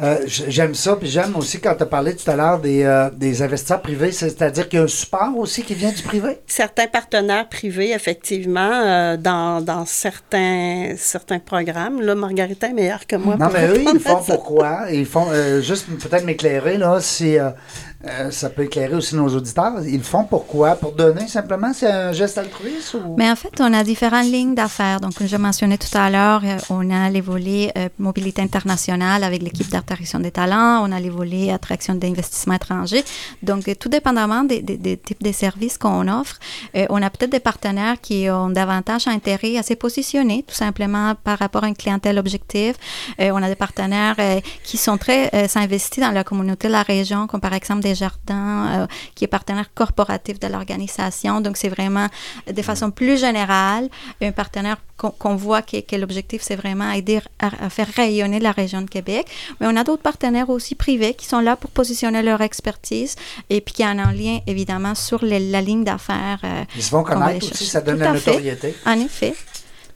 Euh, 0.00 0.18
j'aime 0.26 0.74
ça, 0.74 0.96
puis 0.96 1.08
j'aime 1.08 1.36
aussi 1.36 1.60
quand 1.60 1.74
tu 1.76 1.84
as 1.84 1.86
parlé 1.86 2.16
tout 2.16 2.28
à 2.28 2.34
l'heure 2.34 2.58
des, 2.58 2.82
euh, 2.82 3.10
des, 3.10 3.42
investisseurs 3.42 3.80
privés, 3.80 4.10
c'est-à-dire 4.10 4.68
qu'il 4.68 4.78
y 4.80 4.82
a 4.82 4.84
un 4.84 4.88
support 4.88 5.36
aussi 5.36 5.62
qui 5.62 5.74
vient 5.74 5.92
du 5.92 6.02
privé? 6.02 6.40
Certains 6.46 6.88
partenaires 6.88 7.48
privés, 7.48 7.92
effectivement, 7.92 8.72
euh, 8.72 9.16
dans, 9.16 9.60
dans, 9.60 9.86
certains, 9.86 10.94
certains 10.96 11.38
programmes. 11.38 12.00
Là, 12.02 12.16
Margarita 12.16 12.66
est 12.68 12.72
meilleure 12.72 13.06
que 13.06 13.16
moi. 13.16 13.36
Non, 13.36 13.48
mais 13.52 13.68
eux, 13.68 13.84
ils 13.94 14.00
font 14.00 14.22
pourquoi? 14.22 14.86
Ils 14.90 15.06
font, 15.06 15.26
juste 15.60 15.86
peut-être 15.86 16.24
m'éclairer, 16.24 16.76
là, 16.76 17.00
si 17.00 17.36
euh, 18.06 18.30
ça 18.30 18.50
peut 18.50 18.64
éclairer 18.64 18.94
aussi 18.94 19.16
nos 19.16 19.28
auditeurs. 19.28 19.72
Ils 19.84 19.98
le 19.98 20.02
font 20.02 20.24
pourquoi? 20.24 20.76
Pour 20.76 20.92
donner 20.92 21.26
simplement? 21.26 21.72
C'est 21.72 21.90
un 21.90 22.12
geste 22.12 22.36
altruiste? 22.36 22.94
Ou... 22.94 23.14
Mais 23.16 23.30
en 23.30 23.36
fait, 23.36 23.60
on 23.60 23.72
a 23.72 23.82
différentes 23.82 24.26
lignes 24.26 24.54
d'affaires. 24.54 25.00
Donc, 25.00 25.14
comme 25.14 25.26
je 25.26 25.36
mentionnais 25.36 25.78
tout 25.78 25.96
à 25.96 26.10
l'heure, 26.10 26.42
euh, 26.44 26.58
on 26.68 26.90
a 26.90 27.08
les 27.08 27.22
volets 27.22 27.72
euh, 27.78 27.88
mobilité 27.98 28.42
internationale 28.42 29.24
avec 29.24 29.42
l'équipe 29.42 29.68
d'attraction 29.68 30.20
des 30.20 30.30
talents. 30.30 30.86
On 30.86 30.92
a 30.92 31.00
les 31.00 31.08
volets 31.08 31.50
attraction 31.50 31.94
d'investissement 31.94 32.54
étranger. 32.54 33.04
Donc, 33.42 33.70
tout 33.78 33.88
dépendamment 33.88 34.44
des, 34.44 34.62
types 34.96 35.22
de 35.22 35.32
services 35.32 35.78
qu'on 35.78 36.08
offre, 36.08 36.38
on 36.74 37.02
a 37.02 37.10
peut-être 37.10 37.30
des 37.30 37.40
partenaires 37.40 38.00
qui 38.00 38.28
ont 38.30 38.50
davantage 38.50 39.08
intérêt 39.08 39.56
à 39.56 39.62
se 39.62 39.74
positionner, 39.74 40.44
tout 40.46 40.54
simplement 40.54 41.14
par 41.22 41.38
rapport 41.38 41.64
à 41.64 41.68
une 41.68 41.76
clientèle 41.76 42.18
objective. 42.18 42.74
on 43.18 43.42
a 43.42 43.48
des 43.48 43.54
partenaires 43.54 44.16
qui 44.62 44.76
sont 44.76 44.98
très 44.98 45.48
s'investis 45.48 46.02
dans 46.02 46.10
la 46.10 46.24
communauté 46.24 46.68
de 46.68 46.72
la 46.72 46.82
région, 46.82 47.26
comme 47.26 47.40
par 47.40 47.54
exemple 47.54 47.82
des 47.82 47.93
Jardin, 47.94 48.82
euh, 48.82 48.86
qui 49.14 49.24
est 49.24 49.28
partenaire 49.28 49.72
corporatif 49.74 50.38
de 50.40 50.46
l'organisation. 50.48 51.40
Donc, 51.40 51.56
c'est 51.56 51.68
vraiment 51.68 52.08
de 52.52 52.62
façon 52.62 52.90
plus 52.90 53.18
générale 53.18 53.88
un 54.20 54.32
partenaire 54.32 54.78
qu'on 54.96 55.36
voit 55.36 55.60
que, 55.62 55.96
l'objectif, 55.96 56.40
c'est 56.42 56.56
vraiment 56.56 56.90
aider 56.92 57.20
à, 57.38 57.68
faire 57.68 57.88
rayonner 57.94 58.40
la 58.40 58.52
région 58.52 58.80
de 58.80 58.88
Québec. 58.88 59.26
Mais 59.60 59.66
on 59.66 59.76
a 59.76 59.84
d'autres 59.84 60.02
partenaires 60.02 60.50
aussi 60.50 60.74
privés 60.74 61.14
qui 61.14 61.26
sont 61.26 61.40
là 61.40 61.56
pour 61.56 61.70
positionner 61.70 62.22
leur 62.22 62.40
expertise 62.40 63.16
et 63.50 63.60
puis 63.60 63.74
qui 63.74 63.84
ont 63.84 63.88
un 63.88 64.12
lien, 64.12 64.38
évidemment, 64.46 64.94
sur 64.94 65.24
la 65.24 65.60
ligne 65.60 65.84
d'affaires. 65.84 66.40
Euh, 66.44 66.64
Ils 66.76 66.82
se 66.82 66.90
vont 66.90 67.02
connaître 67.02 67.50
aussi, 67.50 67.66
ça 67.66 67.80
donne 67.80 67.98
la 67.98 68.12
notoriété. 68.12 68.74
En 68.86 68.98
effet. 68.98 69.34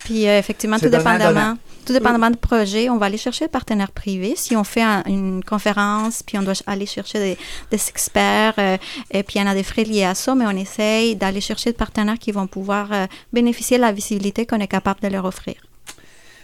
Puis, 0.09 0.27
euh, 0.27 0.39
effectivement, 0.39 0.79
tout 0.79 0.89
dépendamment. 0.89 1.59
Tout 1.85 1.93
dépendamment 1.93 2.31
du 2.31 2.39
projet, 2.39 2.89
on 2.89 2.97
va 2.97 3.07
aller 3.07 3.19
chercher 3.19 3.45
des 3.45 3.51
partenaires 3.51 3.91
privés. 3.91 4.33
Si 4.37 4.57
on 4.57 4.65
fait 4.65 4.83
une 5.07 5.45
conférence, 5.45 6.23
puis 6.23 6.39
on 6.39 6.43
doit 6.43 6.55
aller 6.67 6.87
chercher 6.87 7.37
des, 7.71 7.89
experts, 7.91 8.55
euh, 8.59 8.79
et 9.11 9.23
puis 9.23 9.39
il 9.39 9.43
y 9.43 9.45
en 9.45 9.51
a 9.51 9.55
des 9.55 9.63
frais 9.63 9.85
liés 9.85 10.05
à 10.05 10.15
ça, 10.15 10.35
mais 10.35 10.47
on 10.47 10.57
essaye 10.57 11.15
d'aller 11.15 11.43
chercher 11.43 11.71
des 11.71 11.77
partenaires 11.77 12.19
qui 12.19 12.33
vont 12.33 12.47
pouvoir 12.47 12.91
euh, 12.91 13.07
bénéficier 13.35 13.77
de 13.77 13.83
la 13.83 13.93
visibilité 13.93 14.47
qu'on 14.47 14.61
est 14.61 14.67
capable 14.67 15.01
de 15.01 15.09
leur 15.09 15.27
offrir. 15.27 15.57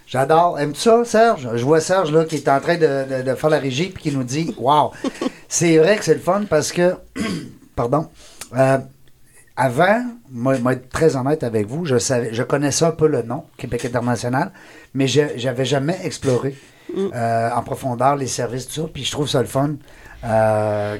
J'adore. 0.06 0.58
Aimes-tu 0.58 0.80
ça, 0.80 1.02
Serge? 1.06 1.48
Je 1.54 1.64
vois 1.64 1.80
Serge 1.80 2.12
là, 2.12 2.26
qui 2.26 2.36
est 2.36 2.48
en 2.50 2.60
train 2.60 2.76
de, 2.76 3.34
faire 3.34 3.50
la 3.50 3.58
régie 3.58 3.88
puis 3.88 4.02
qui 4.02 4.12
nous 4.14 4.24
dit 4.24 4.54
Waouh! 4.58 4.90
c'est 5.48 5.78
vrai 5.78 5.96
que 5.96 6.04
c'est 6.04 6.14
le 6.14 6.20
fun 6.20 6.44
parce 6.50 6.70
que, 6.70 6.96
pardon, 7.76 8.08
euh, 8.56 8.76
avant, 9.56 10.02
moi, 10.30 10.58
moi, 10.58 10.72
être 10.72 10.88
très 10.88 11.16
honnête 11.16 11.44
avec 11.44 11.66
vous, 11.66 11.84
je 11.86 11.98
savais, 11.98 12.34
je 12.34 12.42
connaissais 12.42 12.84
un 12.84 12.90
peu 12.90 13.06
le 13.06 13.22
nom, 13.22 13.44
Québec 13.56 13.84
International, 13.84 14.50
mais 14.94 15.06
je 15.06 15.22
n'avais 15.44 15.64
jamais 15.64 15.98
exploré 16.02 16.56
mm. 16.94 17.08
euh, 17.14 17.50
en 17.54 17.62
profondeur 17.62 18.16
les 18.16 18.26
services, 18.26 18.66
tout 18.66 18.82
ça. 18.82 18.88
Puis 18.92 19.04
je 19.04 19.12
trouve 19.12 19.28
ça 19.28 19.40
le 19.40 19.46
fun 19.46 19.74
Euh, 20.26 20.96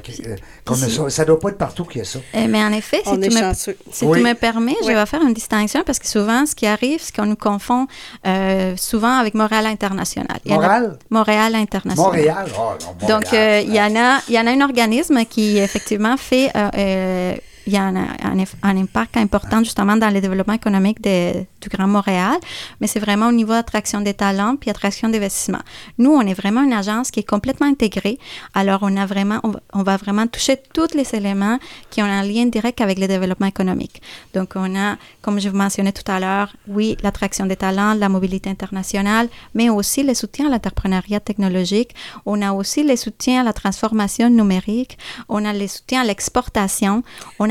euh, 0.69 0.75
ça. 0.75 1.09
Ça 1.09 1.25
doit 1.25 1.41
pas 1.41 1.49
être 1.49 1.57
partout 1.57 1.85
qu'il 1.85 2.01
y 2.01 2.03
a 2.03 2.05
ça. 2.05 2.19
Eh, 2.35 2.47
mais 2.47 2.63
en 2.63 2.73
effet, 2.73 3.01
si, 3.07 3.19
tu 3.21 3.31
me, 3.31 3.41
chanceux. 3.41 3.77
si 3.91 4.05
Oui. 4.05 4.19
tu 4.19 4.25
me 4.25 4.35
permets, 4.35 4.77
je 4.83 4.89
vais 4.89 5.07
faire 5.07 5.23
une 5.23 5.33
distinction 5.33 5.83
parce 5.83 5.99
que 5.99 6.07
souvent, 6.07 6.45
ce 6.45 6.55
qui 6.55 6.67
arrive, 6.67 7.01
c'est 7.03 7.17
qu'on 7.17 7.25
nous 7.25 7.35
confond 7.37 7.87
euh, 8.27 8.77
souvent 8.77 9.17
avec 9.19 9.33
Montréal 9.33 9.65
International. 9.65 10.27
A- 10.47 10.49
Montréal? 10.55 10.99
Montréal 11.09 11.55
International. 11.55 12.05
Montréal? 12.05 12.47
Oh, 12.59 12.73
non, 12.83 13.09
Donc, 13.09 13.25
Montréal. 13.25 13.65
euh, 13.65 13.67
il 13.67 13.75
y 13.75 13.81
en 13.81 13.97
a, 13.97 14.21
il 14.29 14.35
y 14.35 14.39
en 14.39 14.47
a 14.47 14.51
un 14.51 14.61
organisme 14.61 15.25
qui 15.25 15.57
effectivement 15.57 16.19
fait, 16.19 16.51
euh, 16.55 16.69
euh, 16.77 17.35
il 17.67 17.73
y 17.73 17.77
a 17.77 17.85
un, 17.85 18.77
impact 18.77 19.17
important 19.17 19.61
justement 19.61 19.97
dans 19.97 20.13
le 20.13 20.21
développement 20.21 20.55
économique 20.55 21.01
du 21.03 21.69
Grand 21.71 21.87
Montréal, 21.87 22.37
mais 22.81 22.87
c'est 22.87 23.01
vraiment 23.01 23.29
au 23.29 23.33
niveau 23.33 23.53
attraction 23.53 24.01
des 24.01 24.15
talents 24.15 24.57
puis 24.57 24.71
attraction 24.71 25.09
d'investissement. 25.09 25.61
Nous, 25.99 26.11
on 26.11 26.21
est 26.23 26.35
vraiment 26.35 26.63
une 26.63 26.73
agence 26.73 27.11
qui 27.11 27.21
est 27.21 27.29
complètement 27.29 27.67
intégrée. 27.67 28.19
Alors, 28.55 28.81
on 28.83 28.97
a 28.97 29.07
vraiment, 29.07 29.41
on 29.73 29.83
va, 29.83 29.97
vraiment 29.97 30.27
toucher 30.27 30.59
tous 30.73 30.95
les 30.95 31.15
éléments 31.15 31.59
qui 31.91 32.03
ont 32.03 32.07
un 32.07 32.23
lien 32.23 32.47
direct 32.47 32.81
avec 32.81 32.99
le 32.99 33.07
développement 33.07 33.47
économique. 33.47 34.03
Donc, 34.35 34.53
on 34.57 34.77
a, 34.77 34.97
comme 35.23 35.41
je 35.41 35.49
vous 35.49 35.57
mentionnais 35.57 35.93
tout 35.93 36.11
à 36.11 36.21
l'heure, 36.21 36.55
oui, 36.69 36.97
l'attraction 37.03 37.47
des 37.47 37.57
talents, 37.57 37.95
la 37.95 38.09
mobilité 38.09 38.51
internationale, 38.51 39.29
mais 39.55 39.71
aussi 39.71 40.03
le 40.03 40.15
soutien 40.15 40.49
à 40.49 40.51
l'entrepreneuriat 40.51 41.21
technologique. 41.21 41.95
On 42.27 42.43
a 42.43 42.53
aussi 42.53 42.83
le 42.83 42.97
soutien 42.97 43.41
à 43.41 43.45
la 43.45 43.53
transformation 43.53 44.29
numérique. 44.29 44.99
On 45.29 45.45
a 45.45 45.53
le 45.53 45.67
soutien 45.67 46.03
à 46.03 46.05
l'exportation. 46.05 47.03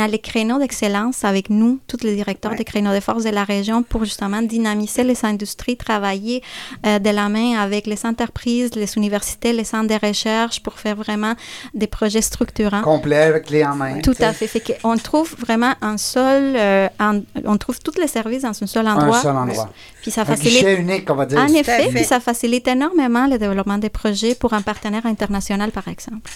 Les 0.07 0.19
créneaux 0.19 0.60
d'excellence 0.60 1.24
avec 1.24 1.50
nous, 1.50 1.79
tous 1.88 2.03
les 2.03 2.15
directeurs 2.15 2.51
Ouais. 2.51 2.57
des 2.57 2.63
créneaux 2.63 2.93
de 2.93 3.00
force 3.00 3.24
de 3.24 3.29
la 3.29 3.43
région 3.43 3.83
pour 3.83 4.03
justement 4.05 4.41
dynamiser 4.41 5.03
les 5.03 5.24
industries, 5.25 5.77
travailler 5.77 6.41
euh, 6.86 7.00
de 7.00 7.10
la 7.10 7.29
main 7.29 7.57
avec 7.60 7.88
les 7.88 8.05
entreprises, 8.05 8.75
les 8.75 8.95
universités, 8.98 9.53
les 9.53 9.63
centres 9.63 9.88
de 9.88 10.07
recherche 10.07 10.62
pour 10.62 10.79
faire 10.79 10.95
vraiment 10.95 11.33
des 11.74 11.88
projets 11.88 12.22
structurants. 12.22 12.81
Complet, 12.81 13.41
clé 13.45 13.63
en 13.65 13.75
main. 13.75 14.00
Tout 14.01 14.15
à 14.19 14.33
fait. 14.33 14.50
on 14.83 14.98
trouve 14.98 15.36
vraiment 15.39 15.74
un 15.81 15.98
seul, 15.98 16.55
euh, 16.55 16.88
un- 17.00 17.22
on 17.45 17.57
trouve 17.57 17.79
tous 17.79 17.98
les 18.00 18.07
services 18.07 18.43
dans 18.43 18.50
un 18.63 18.67
seul 18.67 18.88
endroit. 18.88 19.17
Un 19.17 19.22
seul 19.22 19.36
endroit. 19.36 19.69
Puis 20.01 20.12
ça 20.12 20.22
Un 20.22 20.25
facilite. 20.25 20.53
guichet 20.53 20.75
unique, 20.75 21.10
on 21.10 21.15
va 21.15 21.25
dire. 21.25 21.39
En 21.39 21.48
effet, 21.48 21.83
fait. 21.83 21.89
puis 21.89 22.03
ça 22.03 22.19
facilite 22.19 22.67
énormément 22.67 23.25
le 23.27 23.38
développement 23.38 23.77
des 23.77 23.89
projets 23.89 24.36
pour 24.36 24.53
un 24.53 24.62
partenaire 24.62 25.05
international, 25.05 25.72
par 25.72 25.88
exemple. 25.88 26.31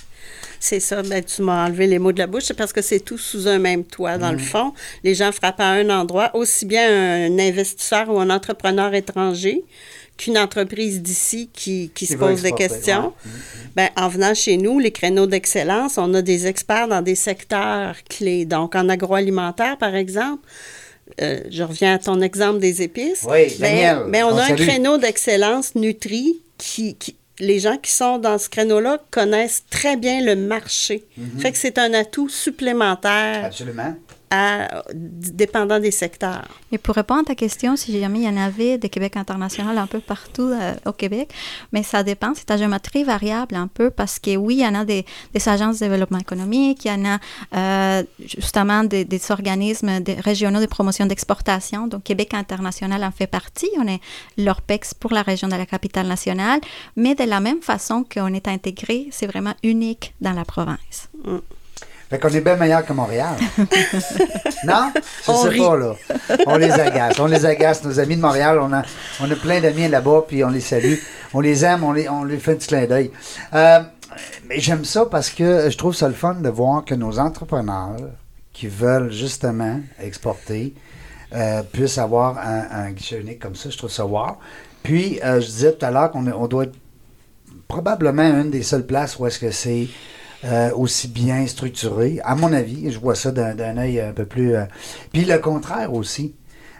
C'est 0.59 0.79
ça, 0.79 1.01
ben, 1.03 1.23
tu 1.23 1.41
m'as 1.43 1.65
enlevé 1.67 1.87
les 1.87 1.99
mots 1.99 2.11
de 2.11 2.19
la 2.19 2.27
bouche, 2.27 2.43
c'est 2.45 2.53
parce 2.55 2.73
que 2.73 2.81
c'est 2.81 2.99
tout 2.99 3.17
sous 3.17 3.47
un 3.47 3.59
même 3.59 3.83
toit, 3.83 4.17
dans 4.17 4.31
le 4.31 4.37
fond. 4.39 4.73
Les 5.03 5.13
gens 5.15 5.31
frappent 5.31 5.59
à 5.59 5.67
un 5.69 5.89
endroit, 5.89 6.31
aussi 6.35 6.65
bien 6.65 7.27
un 7.27 7.37
investisseur 7.39 8.09
ou 8.09 8.19
un 8.19 8.29
entrepreneur 8.29 8.93
étranger 8.93 9.63
qu'une 10.17 10.37
entreprise 10.39 11.01
d'ici 11.03 11.47
qui, 11.53 11.91
qui 11.93 12.07
se 12.07 12.13
pose 12.19 12.41
des 12.41 12.49
questions. 12.69 13.13
Ben, 13.75 13.89
en 13.95 14.07
venant 14.07 14.33
chez 14.33 14.57
nous, 14.57 14.79
les 14.79 14.91
créneaux 14.91 15.27
d'excellence, 15.27 15.99
on 15.99 16.11
a 16.15 16.23
des 16.23 16.47
experts 16.47 16.87
dans 16.87 17.03
des 17.03 17.13
secteurs 17.13 17.95
clés. 18.09 18.45
Donc, 18.45 18.73
en 18.75 18.89
agroalimentaire, 18.89 19.77
par 19.77 19.93
exemple, 19.93 20.41
euh, 21.21 21.39
je 21.51 21.61
reviens 21.63 21.93
à 21.93 21.97
ton 21.99 22.19
exemple 22.21 22.59
des 22.59 22.81
épices. 22.81 23.25
Oui, 23.29 23.55
Daniel, 23.59 23.97
Ben, 24.05 24.11
ben, 24.11 24.23
on 24.25 24.33
on 24.33 24.37
a 24.37 24.43
un 24.45 24.47
créneau 24.67 24.97
d'excellence 24.97 25.75
Nutri 25.75 26.41
qui, 26.57 26.95
qui- 26.95 27.15
les 27.39 27.59
gens 27.59 27.77
qui 27.77 27.91
sont 27.91 28.17
dans 28.17 28.37
ce 28.37 28.49
créneau-là 28.49 28.99
connaissent 29.11 29.63
très 29.69 29.95
bien 29.95 30.21
le 30.21 30.35
marché. 30.35 31.05
Mhm. 31.17 31.39
Fait 31.39 31.51
que 31.51 31.57
c'est 31.57 31.77
un 31.77 31.93
atout 31.93 32.29
supplémentaire 32.29 33.45
Absolument. 33.45 33.95
À, 34.29 34.83
dépendant 34.93 35.79
des 35.79 35.91
secteurs. 35.91 36.47
Et 36.71 36.77
pour 36.77 36.95
répondre 36.95 37.21
à 37.21 37.25
ta 37.25 37.35
question, 37.35 37.75
si 37.75 37.99
jamais 37.99 38.19
il 38.19 38.25
y 38.25 38.29
en 38.29 38.37
avait 38.37 38.77
de 38.77 38.87
Québec 38.87 39.15
international 39.15 39.77
un 39.77 39.87
peu 39.87 39.99
partout 39.99 40.51
euh, 40.53 40.73
au 40.85 40.91
Québec, 40.91 41.33
mais 41.71 41.83
ça 41.83 42.03
dépend, 42.03 42.33
c'est 42.35 42.45
ta 42.45 42.57
géométrie 42.57 43.03
variable 43.03 43.55
un 43.55 43.67
peu 43.67 43.89
parce 43.89 44.19
que 44.19 44.35
oui, 44.35 44.55
il 44.55 44.61
y 44.61 44.67
en 44.67 44.75
a 44.75 44.85
des, 44.85 45.05
des 45.33 45.49
agences 45.49 45.79
de 45.79 45.85
développement 45.85 46.19
économique, 46.19 46.83
il 46.85 46.87
y 46.89 46.91
en 46.91 47.05
a 47.05 47.19
euh, 47.55 48.03
justement 48.19 48.83
des, 48.83 49.05
des 49.05 49.31
organismes 49.31 50.01
des 50.01 50.15
régionaux 50.15 50.59
de 50.59 50.65
promotion 50.65 51.05
d'exportation, 51.05 51.87
donc 51.87 52.03
Québec 52.03 52.33
international 52.33 53.03
en 53.03 53.11
fait 53.11 53.27
partie, 53.27 53.69
on 53.77 53.87
est 53.87 54.01
l'ORPEX 54.37 54.93
pour 54.93 55.13
la 55.13 55.21
région 55.21 55.47
de 55.47 55.55
la 55.55 55.65
capitale 55.65 56.07
nationale, 56.07 56.59
mais 56.95 57.15
de 57.15 57.23
la 57.23 57.39
même 57.39 57.61
façon 57.61 58.03
qu'on 58.03 58.33
est 58.33 58.47
intégré, 58.47 59.07
c'est 59.11 59.27
vraiment 59.27 59.53
unique 59.63 60.13
dans 60.21 60.33
la 60.33 60.45
province. 60.45 61.09
Fait 62.09 62.19
qu'on 62.19 62.29
est 62.29 62.41
bien 62.41 62.55
meilleur 62.55 62.85
que 62.85 62.93
Montréal. 62.93 63.35
non? 64.65 64.91
Je 64.95 65.31
On 65.31 65.43
sais 65.43 65.49
rit. 65.49 65.59
pas, 65.59 65.75
là. 65.77 65.93
On 66.45 66.57
les 66.57 66.71
agace. 66.71 67.19
On 67.19 67.25
les 67.25 67.45
agace. 67.45 67.83
Nos 67.83 67.99
amis 67.99 68.15
de 68.15 68.21
Montréal, 68.21 68.59
on 68.61 68.71
a, 68.71 68.83
on 69.19 69.29
a 69.29 69.35
plein 69.35 69.59
d'amis 69.59 69.87
là-bas, 69.89 70.23
puis 70.27 70.43
on 70.43 70.49
les 70.49 70.61
salue. 70.61 70.95
On 71.33 71.41
les 71.41 71.65
aime, 71.65 71.83
on 71.83 71.91
les, 71.91 72.07
on 72.07 72.23
les 72.23 72.37
fait 72.37 72.51
un 72.51 72.55
petit 72.55 72.67
clin 72.67 72.85
d'œil. 72.85 73.11
Euh, 73.53 73.79
mais 74.47 74.59
j'aime 74.59 74.85
ça 74.85 75.05
parce 75.05 75.29
que 75.29 75.69
je 75.69 75.77
trouve 75.77 75.93
ça 75.93 76.07
le 76.07 76.13
fun 76.13 76.35
de 76.35 76.49
voir 76.49 76.85
que 76.85 76.95
nos 76.95 77.19
entrepreneurs 77.19 77.97
qui 78.53 78.67
veulent 78.67 79.11
justement 79.11 79.79
exporter 80.01 80.73
euh, 81.35 81.61
puissent 81.61 81.97
avoir 81.97 82.37
un, 82.37 82.85
un 82.85 82.91
guichet 82.91 83.19
unique 83.19 83.39
comme 83.39 83.55
ça. 83.55 83.69
Je 83.69 83.77
trouve 83.77 83.91
ça 83.91 84.05
wow. 84.05 84.37
Puis, 84.81 85.19
euh, 85.25 85.41
je 85.41 85.45
disais 85.47 85.73
tout 85.73 85.85
à 85.85 85.91
l'heure 85.91 86.09
qu'on 86.11 86.25
on 86.31 86.47
doit 86.47 86.63
être 86.63 86.75
probablement 87.67 88.23
une 88.23 88.49
des 88.49 88.63
seules 88.63 88.85
places 88.85 89.19
où 89.19 89.27
est-ce 89.27 89.39
que 89.39 89.51
c'est 89.51 89.87
euh, 90.45 90.71
aussi 90.75 91.07
bien 91.07 91.45
structuré. 91.47 92.19
À 92.23 92.35
mon 92.35 92.53
avis, 92.53 92.91
je 92.91 92.99
vois 92.99 93.15
ça 93.15 93.31
d'un 93.31 93.55
d'un 93.55 93.77
œil 93.77 93.99
un 93.99 94.13
peu 94.13 94.25
plus... 94.25 94.55
euh, 94.55 94.65
Puis 95.11 95.25
le 95.25 95.37
contraire 95.39 95.93
aussi. 95.93 96.35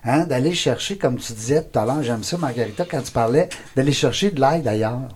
Hein, 0.10 0.26
d'aller 0.26 0.54
chercher, 0.54 0.98
comme 0.98 1.18
tu 1.18 1.34
disais 1.34 1.62
tout 1.64 1.78
à 1.78 1.84
l'heure, 1.84 2.02
j'aime 2.02 2.24
ça, 2.24 2.38
Margarita, 2.38 2.86
quand 2.90 3.02
tu 3.02 3.12
parlais, 3.12 3.50
d'aller 3.76 3.92
chercher 3.92 4.32
de 4.32 4.40
l'aide 4.40 4.66
ailleurs. 4.66 5.10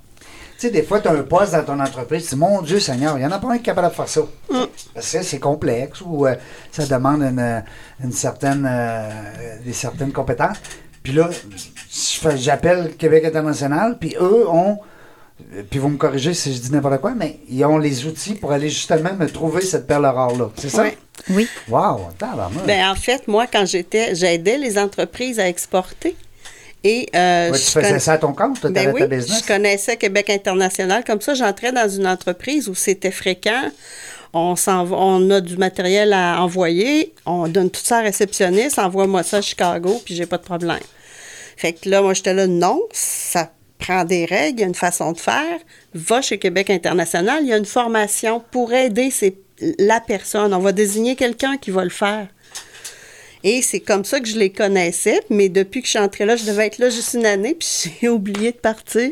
Tu 0.60 0.68
sais, 0.68 0.70
des 0.70 0.84
fois, 0.84 1.00
tu 1.00 1.08
as 1.08 1.12
un 1.14 1.24
poste 1.24 1.54
dans 1.54 1.64
ton 1.64 1.80
entreprise, 1.80 2.24
tu 2.24 2.36
dis, 2.36 2.36
mon 2.36 2.62
Dieu 2.62 2.80
Seigneur, 2.80 3.18
il 3.18 3.22
n'y 3.22 3.26
en 3.26 3.32
a 3.32 3.40
pas 3.40 3.48
un 3.48 3.54
qui 3.54 3.60
est 3.60 3.64
capable 3.64 3.88
de 3.90 3.94
faire 3.94 4.10
ça. 4.10 4.22
Parce 4.94 5.12
que 5.14 5.24
c'est 5.24 5.40
complexe 5.40 6.02
ou 6.02 6.28
euh, 6.28 6.36
ça 6.72 6.86
demande 6.88 7.22
une, 7.22 7.64
une 8.04 8.12
certaine, 8.12 8.68
euh, 8.70 9.10
des 9.64 9.72
certaines 9.72 10.12
compétences. 10.12 10.58
Puis 11.04 11.14
là, 11.14 11.30
j'appelle 12.36 12.96
Québec 12.98 13.24
International, 13.24 13.98
puis 13.98 14.16
eux 14.20 14.50
ont, 14.50 14.74
euh, 14.74 14.91
puis 15.70 15.80
vous 15.80 15.90
me 15.90 15.98
corrigez 15.98 16.34
si 16.34 16.54
je 16.54 16.60
dis 16.60 16.72
n'importe 16.72 17.00
quoi, 17.02 17.12
mais 17.16 17.38
ils 17.50 17.64
ont 17.66 17.78
les 17.78 18.06
outils 18.06 18.34
pour 18.34 18.52
aller 18.52 18.70
justement 18.70 19.14
me 19.18 19.28
trouver 19.28 19.62
cette 19.62 19.88
perle 19.88 20.06
rare-là. 20.06 20.50
C'est 20.58 20.70
ça? 20.70 20.84
Oui. 20.84 20.98
Oui. 21.30 21.48
Wow. 21.70 22.08
Ben, 22.66 22.90
en 22.90 22.96
fait, 22.96 23.28
moi, 23.28 23.46
quand 23.48 23.66
j'étais, 23.66 24.16
j'aidais 24.16 24.58
les 24.58 24.78
entreprises 24.80 25.40
à 25.40 25.48
exporter. 25.48 26.16
Et, 26.84 27.08
euh, 27.16 27.52
Ouais, 27.52 27.58
tu 27.60 27.64
faisais 27.66 27.88
conna- 27.90 28.00
ça 28.00 28.14
à 28.14 28.18
ton 28.18 28.34
compte, 28.34 28.66
Ben 28.66 28.92
oui, 28.92 29.02
ta 29.02 29.08
business? 29.08 29.42
je 29.44 29.48
connaissais 29.48 29.98
Québec 29.98 30.32
International. 30.32 31.04
Comme 31.06 31.22
ça, 31.22 31.36
j'entrais 31.36 31.72
dans 31.72 31.88
une 31.88 32.08
entreprise 32.08 32.68
où 32.70 32.74
c'était 32.74 33.12
fréquent. 33.12 33.70
On, 34.34 34.56
on 34.68 35.30
a 35.30 35.42
du 35.42 35.58
matériel 35.58 36.12
à 36.14 36.42
envoyer. 36.42 37.14
On 37.28 37.48
donne 37.48 37.70
tout 37.70 37.82
ça 37.84 37.98
à 38.00 38.02
réceptionniste. 38.02 38.80
Envoie-moi 38.80 39.22
ça 39.22 39.38
à 39.38 39.42
Chicago, 39.42 40.02
puis 40.04 40.16
j'ai 40.16 40.26
pas 40.26 40.38
de 40.38 40.44
problème. 40.44 40.80
Fait 41.58 41.74
que 41.74 41.88
là, 41.88 42.02
moi, 42.02 42.16
j'étais 42.16 42.34
là, 42.34 42.48
non, 42.48 42.82
ça 42.92 43.52
prend 43.82 44.06
des 44.06 44.26
règles, 44.26 44.60
il 44.60 44.62
y 44.62 44.64
a 44.64 44.68
une 44.68 44.76
façon 44.76 45.12
de 45.12 45.20
faire. 45.20 45.60
Va 45.94 46.22
chez 46.22 46.38
Québec 46.38 46.70
International, 46.70 47.40
il 47.42 47.50
y 47.50 47.54
a 47.54 47.58
une 47.58 47.66
formation 47.66 48.42
pour 48.52 48.72
aider 48.74 49.10
la 49.80 50.00
personne. 50.00 50.54
On 50.54 50.60
va 50.60 50.72
désigner 50.72 51.16
quelqu'un 51.16 51.58
qui 51.58 51.72
va 51.72 51.84
le 51.84 51.90
faire. 51.90 52.28
Et 53.44 53.62
c'est 53.62 53.80
comme 53.80 54.06
ça 54.06 54.20
que 54.20 54.28
je 54.28 54.38
les 54.38 54.52
connaissais. 54.52 55.20
Mais 55.30 55.50
depuis 55.50 55.82
que 55.82 55.86
je 55.88 55.92
suis 55.92 56.00
entrée 56.00 56.26
là, 56.26 56.36
je 56.36 56.46
devais 56.46 56.68
être 56.68 56.78
là 56.78 56.90
juste 56.90 57.14
une 57.16 57.26
année, 57.26 57.56
puis 57.56 57.68
j'ai 58.02 58.10
oublié 58.10 58.52
de 58.52 58.58
partir. 58.58 59.12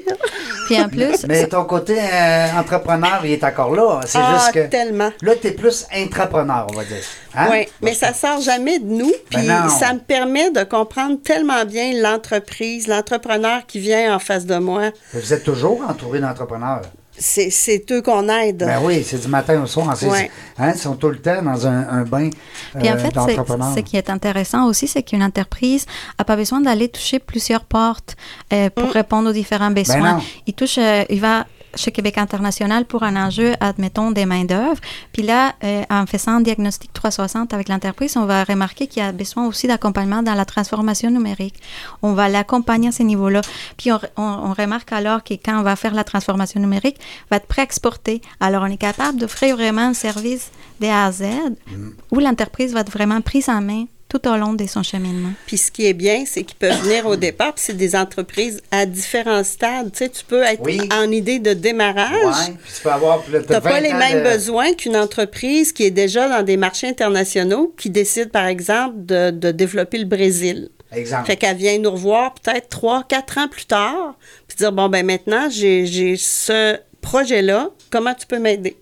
Puis 0.67 0.79
en 0.79 0.87
plus, 0.89 1.25
Mais 1.27 1.47
ton 1.47 1.63
côté 1.65 1.97
euh, 1.99 2.47
entrepreneur, 2.57 3.21
il 3.23 3.31
est 3.31 3.43
encore 3.43 3.73
là. 3.73 4.01
C'est 4.05 4.19
Ah, 4.21 4.39
juste 4.39 4.53
que. 4.53 4.69
tellement. 4.69 5.11
Là, 5.21 5.33
tu 5.35 5.47
es 5.47 5.51
plus 5.51 5.85
intrapreneur, 5.93 6.67
on 6.71 6.75
va 6.75 6.83
dire. 6.83 6.97
Hein? 7.35 7.47
Oui, 7.51 7.67
mais 7.81 7.93
ça 7.93 8.13
sort 8.13 8.41
jamais 8.41 8.79
de 8.79 8.85
nous. 8.85 9.13
Puis 9.29 9.45
Ben 9.47 9.63
non. 9.65 9.69
ça 9.69 9.93
me 9.93 9.99
permet 9.99 10.51
de 10.51 10.63
comprendre 10.63 11.17
tellement 11.23 11.65
bien 11.65 11.93
l'entreprise, 12.01 12.87
l'entrepreneur 12.87 13.65
qui 13.67 13.79
vient 13.79 14.15
en 14.15 14.19
face 14.19 14.45
de 14.45 14.57
moi. 14.57 14.89
Vous 15.13 15.33
êtes 15.33 15.43
toujours 15.43 15.81
entouré 15.87 16.19
d'entrepreneurs? 16.19 16.81
C'est 17.19 17.49
c'est 17.49 17.83
eux 17.91 18.01
qu'on 18.01 18.27
aide. 18.29 18.59
Ben 18.59 18.79
oui, 18.81 19.03
c'est 19.05 19.19
du 19.19 19.27
matin 19.27 19.61
au 19.61 19.67
soir. 19.67 19.95
C'est- 19.95 20.07
Ouais. 20.07 20.31
hein, 20.57 20.71
ils 20.73 20.79
sont 20.79 20.95
tout 20.95 21.09
le 21.09 21.19
temps 21.19 21.41
dans 21.41 21.67
un, 21.67 21.87
un 21.89 22.03
bain 22.03 22.29
Puis 22.77 22.89
en 22.89 22.93
euh, 22.93 22.97
fait, 22.97 23.13
ce 23.13 23.79
qui 23.81 23.97
est 23.97 24.09
intéressant 24.09 24.67
aussi, 24.67 24.87
c'est 24.87 25.03
qu'une 25.03 25.23
entreprise 25.23 25.85
n'a 26.17 26.25
pas 26.25 26.35
besoin 26.35 26.61
d'aller 26.61 26.87
toucher 26.87 27.19
plusieurs 27.19 27.65
portes 27.65 28.15
euh, 28.53 28.69
pour 28.69 28.89
répondre 28.91 29.29
aux 29.29 29.33
différents 29.33 29.71
besoins. 29.71 29.97
Mm. 29.97 30.03
Ben 30.03 30.13
non. 30.13 30.23
il 30.47 30.53
touche, 30.53 30.77
euh, 30.77 31.03
il 31.09 31.19
va 31.19 31.45
chez 31.75 31.91
Québec 31.91 32.17
International 32.17 32.85
pour 32.85 33.03
un 33.03 33.15
enjeu, 33.15 33.53
admettons, 33.59 34.11
des 34.11 34.25
main-d'œuvre. 34.25 34.79
Puis 35.13 35.21
là, 35.23 35.53
euh, 35.63 35.83
en 35.89 36.05
faisant 36.05 36.33
un 36.33 36.41
diagnostic 36.41 36.91
360 36.93 37.53
avec 37.53 37.69
l'entreprise, 37.69 38.17
on 38.17 38.25
va 38.25 38.43
remarquer 38.43 38.87
qu'il 38.87 39.03
y 39.03 39.05
a 39.05 39.11
besoin 39.11 39.45
aussi 39.47 39.67
d'accompagnement 39.67 40.23
dans 40.23 40.33
la 40.33 40.45
transformation 40.45 41.11
numérique. 41.11 41.55
On 42.01 42.13
va 42.13 42.27
l'accompagner 42.29 42.89
à 42.89 42.91
ce 42.91 43.03
niveau-là. 43.03 43.41
Puis 43.77 43.91
on, 43.91 43.99
on- 44.17 44.21
on 44.49 44.53
remarque 44.53 44.91
alors 44.91 45.23
que 45.23 45.33
quand 45.35 45.59
on 45.59 45.63
va 45.63 45.75
faire 45.75 45.93
la 45.93 46.03
transformation 46.03 46.59
numérique, 46.59 46.97
va 47.29 47.37
être 47.37 47.47
prêt 47.47 47.61
à 47.61 47.65
exporter. 47.65 48.21
Alors, 48.39 48.63
on 48.63 48.67
est 48.67 48.77
capable 48.77 49.19
d'offrir 49.19 49.55
vraiment 49.55 49.81
un 49.87 49.93
service 49.93 50.51
de 50.79 50.87
A 50.87 51.05
à 51.05 51.11
Z 51.11 51.23
Mm. 51.23 51.89
où 52.11 52.19
l'entreprise 52.19 52.73
va 52.73 52.79
être 52.81 52.91
vraiment 52.91 53.21
prise 53.21 53.49
en 53.49 53.61
main 53.61 53.85
tout 54.09 54.27
au 54.27 54.35
long 54.35 54.53
de 54.53 54.65
son 54.67 54.81
cheminement. 54.83 55.29
Puis 55.45 55.57
ce 55.57 55.71
qui 55.71 55.85
est 55.85 55.93
bien, 55.93 56.23
c'est 56.25 56.43
qu'ils 56.43 56.57
peuvent 56.57 56.81
venir 56.81 57.05
au 57.05 57.15
départ, 57.15 57.53
puis 57.53 57.63
c'est 57.65 57.77
des 57.77 57.95
entreprises 57.95 58.61
à 58.71 58.85
différents 58.87 59.43
stades. 59.43 59.91
Tu 59.91 59.99
sais, 59.99 60.09
tu 60.09 60.25
peux 60.25 60.41
être 60.43 60.61
Oui. 60.63 60.81
en 60.91 61.09
idée 61.11 61.37
de 61.39 61.53
démarrage. 61.53 62.11
Ouais, 62.49 62.53
puis 62.63 62.73
tu 62.75 62.81
peux 62.81 62.89
avoir. 62.91 63.23
Tu 63.23 63.31
Tu 63.31 63.51
n'as 63.51 63.61
pas 63.61 63.79
les 63.79 63.93
mêmes 63.93 64.23
besoins 64.23 64.73
qu'une 64.73 64.97
entreprise 64.97 65.71
qui 65.71 65.83
est 65.83 65.91
déjà 65.91 66.27
dans 66.27 66.43
des 66.43 66.57
marchés 66.57 66.87
internationaux, 66.87 67.73
qui 67.77 67.89
décide, 67.91 68.31
par 68.31 68.47
exemple, 68.47 68.95
de, 68.97 69.29
de 69.29 69.51
développer 69.51 69.99
le 69.99 70.05
Brésil. 70.05 70.69
Exemple. 70.91 71.27
Fait 71.27 71.35
qu'elle 71.37 71.55
vient 71.57 71.77
nous 71.77 71.91
revoir 71.91 72.33
peut-être 72.33 72.67
trois, 72.67 73.03
quatre 73.07 73.37
ans 73.37 73.47
plus 73.47 73.65
tard, 73.65 74.15
puis 74.47 74.57
dire, 74.57 74.71
bon, 74.71 74.89
ben 74.89 75.05
maintenant, 75.05 75.47
j'ai 75.51 75.85
j'ai 75.85 76.17
ce 76.17 76.77
projet-là, 77.01 77.69
comment 77.91 78.15
tu 78.15 78.25
peux 78.25 78.39
m'aider? 78.39 78.75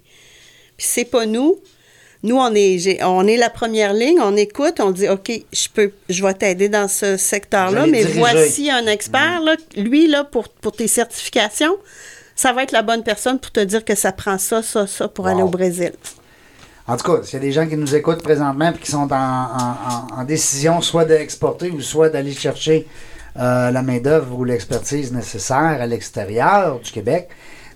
Puis 0.77 0.87
c'est 0.89 1.03
pas 1.05 1.25
nous. 1.25 1.57
Nous, 2.27 2.35
on 2.37 2.53
est, 2.53 3.01
on 3.03 3.25
est 3.25 3.37
la 3.37 3.49
première 3.49 3.93
ligne, 3.93 4.19
on 4.21 4.35
écoute, 4.35 4.79
on 4.79 4.91
dit, 4.91 5.07
OK, 5.07 5.31
je 5.53 5.67
peux, 5.73 5.91
je 6.09 6.21
vais 6.23 6.33
t'aider 6.33 6.67
dans 6.67 6.87
ce 6.87 7.15
secteur-là, 7.15 7.85
mais 7.87 7.99
diriger. 7.99 8.19
voici 8.19 8.69
un 8.69 8.85
expert, 8.87 9.39
là, 9.41 9.55
lui, 9.77 10.07
là, 10.07 10.23
pour, 10.23 10.49
pour 10.49 10.73
tes 10.73 10.87
certifications, 10.87 11.75
ça 12.35 12.51
va 12.53 12.63
être 12.63 12.71
la 12.73 12.81
bonne 12.83 13.03
personne 13.03 13.39
pour 13.39 13.51
te 13.51 13.61
dire 13.61 13.85
que 13.85 13.95
ça 13.95 14.11
prend 14.11 14.37
ça, 14.37 14.61
ça, 14.61 14.85
ça 14.87 15.07
pour 15.07 15.25
Wow. 15.25 15.31
aller 15.31 15.41
au 15.41 15.47
Brésil. 15.47 15.93
En 16.87 16.97
tout 16.97 17.11
cas, 17.11 17.23
s'il 17.23 17.33
y 17.33 17.37
a 17.37 17.45
des 17.45 17.51
gens 17.51 17.67
qui 17.67 17.75
nous 17.77 17.95
écoutent 17.95 18.21
présentement 18.23 18.71
et 18.73 18.77
qui 18.77 18.91
sont 18.91 19.11
en, 19.11 19.15
en- 19.15 19.77
en- 20.17 20.21
en 20.21 20.23
décision 20.23 20.81
soit 20.81 21.05
d'exporter 21.05 21.69
ou 21.69 21.81
soit 21.81 22.09
d'aller 22.09 22.33
chercher 22.33 22.87
euh, 23.39 23.71
la 23.71 23.81
main-d'œuvre 23.83 24.35
ou 24.37 24.43
l'expertise 24.43 25.11
nécessaire 25.13 25.77
à 25.81 25.85
l'extérieur 25.85 26.79
du 26.79 26.91
Québec, 26.91 27.29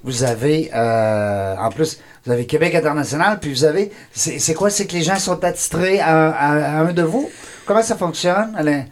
vous 0.04 0.24
avez, 0.24 0.72
euh, 0.74 1.56
en 1.58 1.70
plus, 1.70 2.00
vous 2.26 2.32
avez 2.32 2.46
Québec 2.46 2.76
International, 2.76 3.40
puis 3.40 3.52
vous 3.52 3.64
avez, 3.64 3.92
c'est 4.14 4.54
quoi? 4.54 4.70
C'est 4.70 4.86
que 4.88 4.94
les 4.94 5.04
gens 5.04 5.18
sont 5.18 5.44
attitrés 5.44 6.00
à, 6.00 6.30
à- 6.32 6.78
à 6.78 6.80
un 6.82 6.94
de 6.94 7.04
vous? 7.04 7.30
Comment 7.66 7.82
ça 7.84 7.96
fonctionne? 7.96 8.54
Alain? 8.58 8.86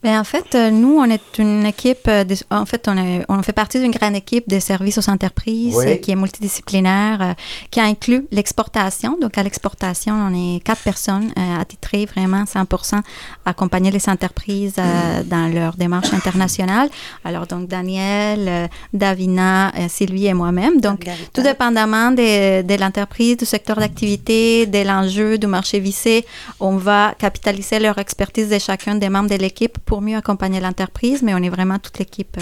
Ben, 0.00 0.20
en 0.20 0.22
fait, 0.22 0.54
euh, 0.54 0.70
nous, 0.70 0.96
on 0.96 1.06
est 1.10 1.38
une 1.38 1.66
équipe, 1.66 2.06
euh, 2.06 2.22
de- 2.22 2.36
en 2.52 2.64
fait, 2.66 2.86
on, 2.86 2.96
est- 2.96 3.24
on 3.28 3.42
fait 3.42 3.52
partie 3.52 3.80
d'une 3.80 3.90
grande 3.90 4.14
équipe 4.14 4.48
de 4.48 4.60
services 4.60 4.96
aux 4.96 5.10
entreprises 5.10 5.74
Oui. 5.76 5.86
euh, 5.88 5.96
qui 5.96 6.12
est 6.12 6.14
multidisciplinaire, 6.14 7.18
euh, 7.20 7.32
qui 7.72 7.80
inclut 7.80 8.24
l'exportation. 8.30 9.18
Donc, 9.20 9.36
à 9.36 9.42
l'exportation, 9.42 10.14
on 10.14 10.32
est 10.56 10.60
quatre 10.60 10.82
personnes 10.82 11.32
euh, 11.36 11.60
attitrées 11.60 12.06
vraiment 12.06 12.44
100% 12.44 12.98
à 13.44 13.50
accompagner 13.50 13.90
les 13.90 14.08
entreprises 14.08 14.74
euh, 14.78 15.24
dans 15.24 15.52
leur 15.52 15.74
démarche 15.74 16.12
internationale. 16.12 16.88
Alors, 17.24 17.48
donc, 17.48 17.66
Daniel, 17.66 18.46
euh, 18.48 18.66
Davina, 18.92 19.70
euh, 19.76 19.88
Sylvie 19.88 20.26
et 20.28 20.34
moi-même. 20.34 20.80
Donc, 20.80 21.06
Margarita. 21.06 21.30
tout 21.32 21.42
dépendamment 21.42 22.12
de, 22.12 22.62
de 22.62 22.74
l'entreprise, 22.80 23.36
du 23.38 23.46
secteur 23.46 23.78
d'activité, 23.78 24.64
de 24.66 24.78
l'enjeu 24.86 25.38
du 25.38 25.48
marché 25.48 25.80
vissé, 25.80 26.24
on 26.60 26.76
va 26.76 27.14
capitaliser 27.18 27.80
leur 27.80 27.98
expertise 27.98 28.48
de 28.48 28.60
chacun 28.60 28.94
des 28.94 29.08
membres 29.08 29.28
de 29.30 29.34
l'équipe 29.34 29.76
pour 29.88 30.02
mieux 30.02 30.16
accompagner 30.16 30.60
l'entreprise, 30.60 31.22
mais 31.22 31.32
on 31.34 31.38
est 31.38 31.48
vraiment 31.48 31.78
toute 31.78 31.98
l'équipe 31.98 32.36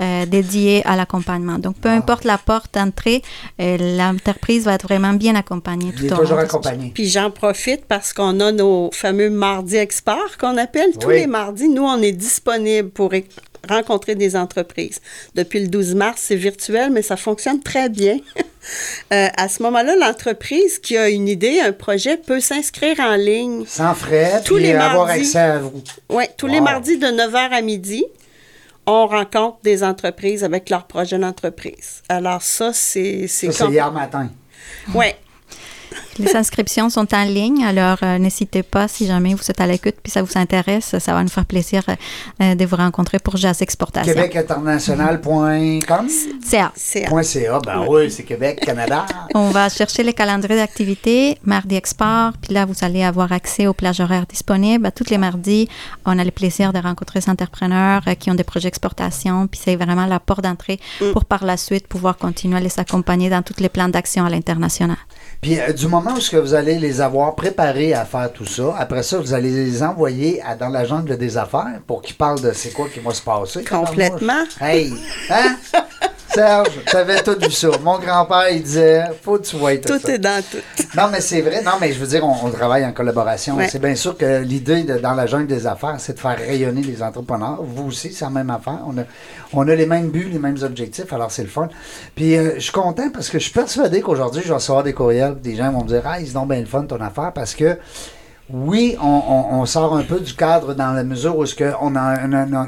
euh, 0.00 0.26
dédiée 0.26 0.86
à 0.86 0.96
l'accompagnement. 0.96 1.58
Donc, 1.58 1.76
peu 1.76 1.88
importe 1.88 2.24
la 2.24 2.36
porte 2.36 2.74
d'entrée, 2.74 3.22
euh, 3.60 3.96
l'entreprise 3.96 4.64
va 4.66 4.74
être 4.74 4.86
vraiment 4.86 5.14
bien 5.14 5.34
accompagnée 5.34 5.92
tout 5.92 6.04
Il 6.04 6.06
est 6.08 6.12
au 6.12 6.16
long. 6.16 6.20
toujours 6.22 6.36
de- 6.36 6.42
accompagné. 6.42 6.90
Puis 6.94 7.08
j'en 7.08 7.30
profite 7.30 7.86
parce 7.86 8.12
qu'on 8.12 8.38
a 8.40 8.52
nos 8.52 8.90
fameux 8.92 9.30
mardis 9.30 9.76
experts 9.76 10.36
qu'on 10.38 10.58
appelle. 10.58 10.90
Tous 11.00 11.08
Oui. 11.08 11.14
les 11.20 11.26
mardis, 11.26 11.68
nous, 11.70 11.84
on 11.84 12.02
est 12.02 12.12
disponible 12.12 12.90
pour 12.90 13.14
rencontrer 13.68 14.14
des 14.14 14.36
entreprises. 14.36 15.00
Depuis 15.34 15.60
le 15.60 15.68
12 15.68 15.94
mars, 15.94 16.20
c'est 16.26 16.36
virtuel, 16.36 16.90
mais 16.90 17.02
ça 17.02 17.16
fonctionne 17.16 17.60
très 17.62 17.88
bien. 17.88 18.18
Euh, 19.12 19.28
à 19.38 19.48
ce 19.48 19.62
moment-là, 19.62 19.96
l'entreprise 19.96 20.78
qui 20.78 20.94
a 20.98 21.08
une 21.08 21.28
idée, 21.28 21.60
un 21.60 21.72
projet, 21.72 22.18
peut 22.18 22.40
s'inscrire 22.40 23.00
en 23.00 23.14
ligne. 23.16 23.64
Sans 23.66 23.94
frais, 23.94 24.42
Tous 24.44 24.56
puis 24.56 24.64
les 24.64 24.72
avoir 24.74 25.06
mardis. 25.06 25.22
accès 25.22 25.38
à 25.38 25.58
vous. 25.58 25.82
Oui, 26.10 26.24
tous 26.36 26.46
les 26.46 26.60
mardis 26.60 26.98
de 26.98 27.06
9h 27.06 27.36
à 27.52 27.62
midi, 27.62 28.04
on 28.86 29.06
rencontre 29.06 29.60
des 29.64 29.82
entreprises 29.82 30.44
avec 30.44 30.68
leur 30.68 30.86
projet 30.86 31.18
d'entreprise. 31.18 32.02
Alors 32.10 32.42
ça, 32.42 32.72
c'est... 32.74 33.26
Ça, 33.28 33.50
c'est 33.50 33.68
hier 33.70 33.90
matin. 33.90 34.28
Oui. 34.94 35.06
Les 36.18 36.36
inscriptions 36.36 36.90
sont 36.90 37.14
en 37.14 37.24
ligne, 37.24 37.64
alors 37.64 37.98
euh, 38.02 38.18
n'hésitez 38.18 38.62
pas 38.62 38.88
si 38.88 39.06
jamais 39.06 39.34
vous 39.34 39.50
êtes 39.50 39.60
à 39.60 39.66
l'écoute 39.66 39.94
puis 40.02 40.10
ça 40.10 40.22
vous 40.22 40.36
intéresse, 40.36 40.98
ça 40.98 41.14
va 41.14 41.22
nous 41.22 41.28
faire 41.28 41.46
plaisir 41.46 41.82
euh, 42.42 42.54
de 42.54 42.64
vous 42.64 42.76
rencontrer 42.76 43.18
pour 43.18 43.36
Jazz 43.36 43.62
Exportation. 43.62 44.12
QuébecInternational.com. 44.12 46.08
CA. 46.44 46.72
C'est 46.74 47.02
Point 47.02 47.22
.ca, 47.22 47.58
ben 47.60 47.86
oui, 47.88 48.10
c'est 48.10 48.24
Québec, 48.24 48.60
Canada. 48.60 49.06
On 49.34 49.50
va 49.50 49.68
chercher 49.68 50.02
les 50.02 50.12
calendriers 50.12 50.56
d'activité, 50.56 51.38
mardi 51.44 51.76
export, 51.76 52.32
puis 52.40 52.54
là, 52.54 52.66
vous 52.66 52.74
allez 52.82 53.02
avoir 53.02 53.32
accès 53.32 53.66
aux 53.66 53.74
plages 53.74 54.00
horaires 54.00 54.26
disponibles. 54.26 54.86
À 54.86 54.90
tous 54.90 55.10
les 55.10 55.18
mardis, 55.18 55.68
on 56.04 56.18
a 56.18 56.24
le 56.24 56.30
plaisir 56.30 56.72
de 56.72 56.78
rencontrer 56.78 57.20
des 57.20 57.30
entrepreneurs 57.30 58.02
euh, 58.06 58.14
qui 58.14 58.30
ont 58.30 58.34
des 58.34 58.44
projets 58.44 58.68
d'exportation, 58.68 59.46
puis 59.46 59.60
c'est 59.62 59.76
vraiment 59.76 60.06
la 60.06 60.20
porte 60.20 60.42
d'entrée 60.42 60.80
pour 61.12 61.24
par 61.24 61.44
la 61.44 61.56
suite 61.56 61.86
pouvoir 61.86 62.16
continuer 62.16 62.56
à 62.56 62.60
les 62.60 62.78
accompagner 62.78 63.30
dans 63.30 63.42
tous 63.42 63.60
les 63.60 63.68
plans 63.68 63.88
d'action 63.88 64.24
à 64.24 64.30
l'international. 64.30 64.96
Puis 65.40 65.58
euh, 65.58 65.72
du 65.72 65.86
moment 65.86 66.09
où 66.14 66.20
ce 66.20 66.30
que 66.30 66.36
vous 66.36 66.54
allez 66.54 66.78
les 66.78 67.00
avoir 67.00 67.34
préparés 67.34 67.94
à 67.94 68.04
faire 68.04 68.32
tout 68.32 68.44
ça, 68.46 68.74
après 68.78 69.02
ça, 69.02 69.18
vous 69.18 69.32
allez 69.34 69.50
les 69.50 69.82
envoyer 69.82 70.40
à- 70.42 70.54
dans 70.56 70.68
la 70.68 70.84
jungle 70.84 71.16
des 71.16 71.36
affaires 71.36 71.80
pour 71.86 72.02
qu'ils 72.02 72.16
parlent 72.16 72.40
de 72.40 72.52
c'est 72.52 72.70
quoi 72.70 72.86
qui 72.92 73.00
va 73.00 73.12
se 73.14 73.22
passer. 73.22 73.64
Complètement. 73.64 74.44
Hey! 74.60 74.92
Hein? 75.30 75.56
Serge, 76.32 76.84
t'avais 76.86 77.22
tout 77.22 77.36
vu 77.40 77.50
ça. 77.50 77.68
Mon 77.82 77.98
grand-père, 77.98 78.50
il 78.50 78.62
disait, 78.62 79.04
faut 79.22 79.38
que 79.38 79.42
tu 79.46 79.56
vois 79.56 79.76
tout, 79.78 79.94
Tout 79.94 79.98
ça. 80.06 80.12
est 80.14 80.18
dans 80.18 80.42
tout. 80.42 80.58
Non, 80.96 81.08
mais 81.10 81.20
c'est 81.20 81.40
vrai. 81.40 81.62
Non, 81.62 81.72
mais 81.80 81.92
je 81.92 81.98
veux 81.98 82.06
dire, 82.06 82.24
on, 82.24 82.46
on 82.46 82.50
travaille 82.50 82.84
en 82.84 82.92
collaboration. 82.92 83.56
Ouais. 83.56 83.68
C'est 83.68 83.80
bien 83.80 83.94
sûr 83.96 84.16
que 84.16 84.40
l'idée 84.40 84.84
dans 84.84 85.14
la 85.14 85.26
jungle 85.26 85.46
des 85.48 85.66
affaires, 85.66 85.96
c'est 85.98 86.14
de 86.14 86.20
faire 86.20 86.38
rayonner 86.38 86.82
les 86.82 87.02
entrepreneurs. 87.02 87.58
Vous 87.62 87.88
aussi, 87.88 88.12
c'est 88.12 88.24
la 88.24 88.30
même 88.30 88.50
affaire. 88.50 88.78
On 88.86 88.96
a, 88.98 89.02
on 89.52 89.66
a 89.68 89.74
les 89.74 89.86
mêmes 89.86 90.10
buts, 90.10 90.28
les 90.32 90.38
mêmes 90.38 90.58
objectifs, 90.62 91.12
alors 91.12 91.30
c'est 91.32 91.42
le 91.42 91.48
fun. 91.48 91.68
Puis 92.14 92.36
euh, 92.36 92.54
je 92.56 92.60
suis 92.60 92.72
content 92.72 93.10
parce 93.12 93.28
que 93.28 93.38
je 93.38 93.44
suis 93.44 93.52
persuadé 93.52 94.00
qu'aujourd'hui, 94.00 94.42
je 94.42 94.48
vais 94.48 94.54
recevoir 94.54 94.84
des 94.84 94.92
courriels. 94.92 95.36
Des 95.40 95.56
gens 95.56 95.72
vont 95.72 95.82
me 95.82 95.88
dire, 95.88 96.02
ah, 96.04 96.20
ils 96.20 96.38
ont 96.38 96.46
bien 96.46 96.60
le 96.60 96.66
fun 96.66 96.84
ton 96.84 97.00
affaire 97.00 97.32
parce 97.34 97.54
que. 97.54 97.76
Oui, 98.52 98.96
on, 99.00 99.06
on- 99.06 99.60
on 99.60 99.66
sort 99.66 99.96
un 99.96 100.02
peu 100.02 100.18
du 100.20 100.34
cadre 100.34 100.74
dans 100.74 100.92
la 100.92 101.04
mesure 101.04 101.36
où 101.36 101.46
ce 101.46 101.54
que 101.54 101.72
on, 101.80 101.94
a, 101.96 102.16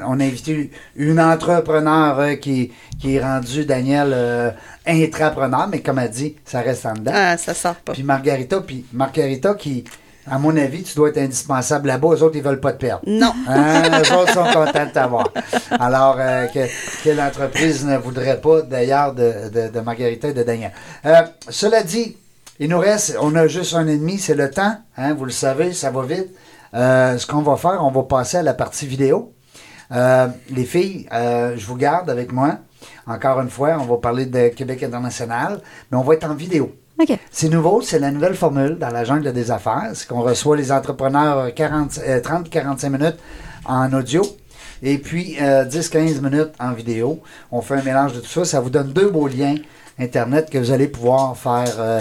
on, 0.07 0.21
invité 0.21 0.71
une 0.97 1.21
entrepreneur 1.21 2.18
euh, 2.21 2.35
qui, 2.35 2.73
qui 3.01 3.16
est 3.16 3.21
rendue, 3.23 3.64
Daniel, 3.64 4.12
euh, 4.12 4.51
intrapreneur, 4.87 5.68
mais 5.68 5.81
comme 5.81 5.99
elle 5.99 6.11
dit, 6.11 6.37
ça 6.45 6.61
reste 6.61 6.87
en 6.87 6.95
dedans. 6.95 7.12
Ah, 7.14 7.37
ça 7.37 7.55
sort 7.55 7.75
pas. 7.77 7.92
Puis 7.92 8.03
Margarita, 8.03 8.61
puis 8.61 8.85
Margarita 8.92 9.55
qui, 9.55 9.85
à 10.31 10.38
mon 10.38 10.57
avis, 10.57 10.85
tu 10.85 10.95
dois 10.95 11.09
être 11.09 11.18
indispensable 11.18 11.88
là-bas. 11.88 12.09
Eux 12.12 12.23
autres, 12.23 12.37
ils 12.37 12.42
veulent 12.42 12.61
pas 12.61 12.73
te 12.73 12.79
perdre. 12.79 13.03
Non. 13.07 13.33
Hein, 13.49 13.83
eux 14.03 14.14
autres 14.14 14.33
sont 14.33 14.45
contents 14.45 14.87
de 14.87 14.92
t'avoir. 14.92 15.29
Alors, 15.71 16.16
euh, 16.21 16.47
que, 16.47 16.61
quelle 17.03 17.21
entreprise 17.21 17.85
ne 17.85 17.97
voudrait 17.97 18.40
pas, 18.40 18.62
d'ailleurs, 18.62 19.14
de, 19.14 19.49
de, 19.53 19.68
de 19.73 19.81
Margarita 19.81 20.29
et 20.29 20.33
de 20.33 20.42
Daniel. 20.45 20.71
Euh, 21.07 21.23
cela 21.49 21.83
dit, 21.83 22.16
il 22.60 22.68
nous 22.68 22.78
reste, 22.78 23.16
on 23.20 23.34
a 23.34 23.46
juste 23.46 23.74
un 23.74 23.86
ennemi, 23.86 24.18
c'est 24.18 24.34
le 24.34 24.50
temps. 24.50 24.76
Hein, 24.96 25.14
vous 25.14 25.24
le 25.24 25.30
savez, 25.30 25.72
ça 25.72 25.90
va 25.90 26.02
vite. 26.02 26.28
Euh, 26.74 27.18
ce 27.18 27.26
qu'on 27.26 27.42
va 27.42 27.56
faire, 27.56 27.84
on 27.84 27.90
va 27.90 28.02
passer 28.02 28.38
à 28.38 28.42
la 28.42 28.54
partie 28.54 28.86
vidéo. 28.86 29.32
Euh, 29.90 30.28
les 30.50 30.64
filles, 30.64 31.06
euh, 31.12 31.54
je 31.56 31.66
vous 31.66 31.76
garde 31.76 32.08
avec 32.08 32.32
moi. 32.32 32.58
Encore 33.06 33.40
une 33.40 33.50
fois, 33.50 33.76
on 33.80 33.84
va 33.84 33.96
parler 33.98 34.26
de 34.26 34.48
Québec 34.48 34.82
international, 34.82 35.60
mais 35.90 35.98
on 35.98 36.02
va 36.02 36.14
être 36.14 36.24
en 36.24 36.34
vidéo. 36.34 36.72
C'est 37.30 37.48
nouveau, 37.48 37.80
c'est 37.80 37.98
la 37.98 38.10
nouvelle 38.10 38.34
formule 38.34 38.78
dans 38.78 38.90
la 38.90 39.04
jungle 39.04 39.32
des 39.32 39.50
affaires. 39.50 39.90
C'est 39.94 40.06
qu'on 40.06 40.22
reçoit 40.22 40.56
les 40.56 40.70
entrepreneurs 40.70 41.52
40, 41.52 41.98
euh, 42.06 42.20
30-45 42.20 42.90
minutes 42.90 43.18
en 43.64 43.92
audio 43.92 44.22
et 44.82 44.98
puis 44.98 45.36
euh, 45.40 45.64
10-15 45.64 46.20
minutes 46.20 46.52
en 46.60 46.72
vidéo. 46.72 47.20
On 47.50 47.60
fait 47.60 47.74
un 47.74 47.82
mélange 47.82 48.12
de 48.12 48.20
tout 48.20 48.28
ça. 48.28 48.44
Ça 48.44 48.60
vous 48.60 48.70
donne 48.70 48.92
deux 48.92 49.08
beaux 49.08 49.26
liens 49.26 49.56
Internet 49.98 50.50
que 50.50 50.59
vous 50.59 50.70
allez 50.70 50.88
pouvoir 50.88 51.37
faire 51.37 51.74
euh, 51.78 52.00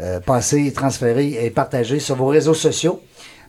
euh, 0.00 0.20
passer, 0.20 0.72
transférer 0.72 1.44
et 1.44 1.50
partager 1.50 1.98
sur 1.98 2.16
vos 2.16 2.26
réseaux 2.26 2.54
sociaux. 2.54 3.00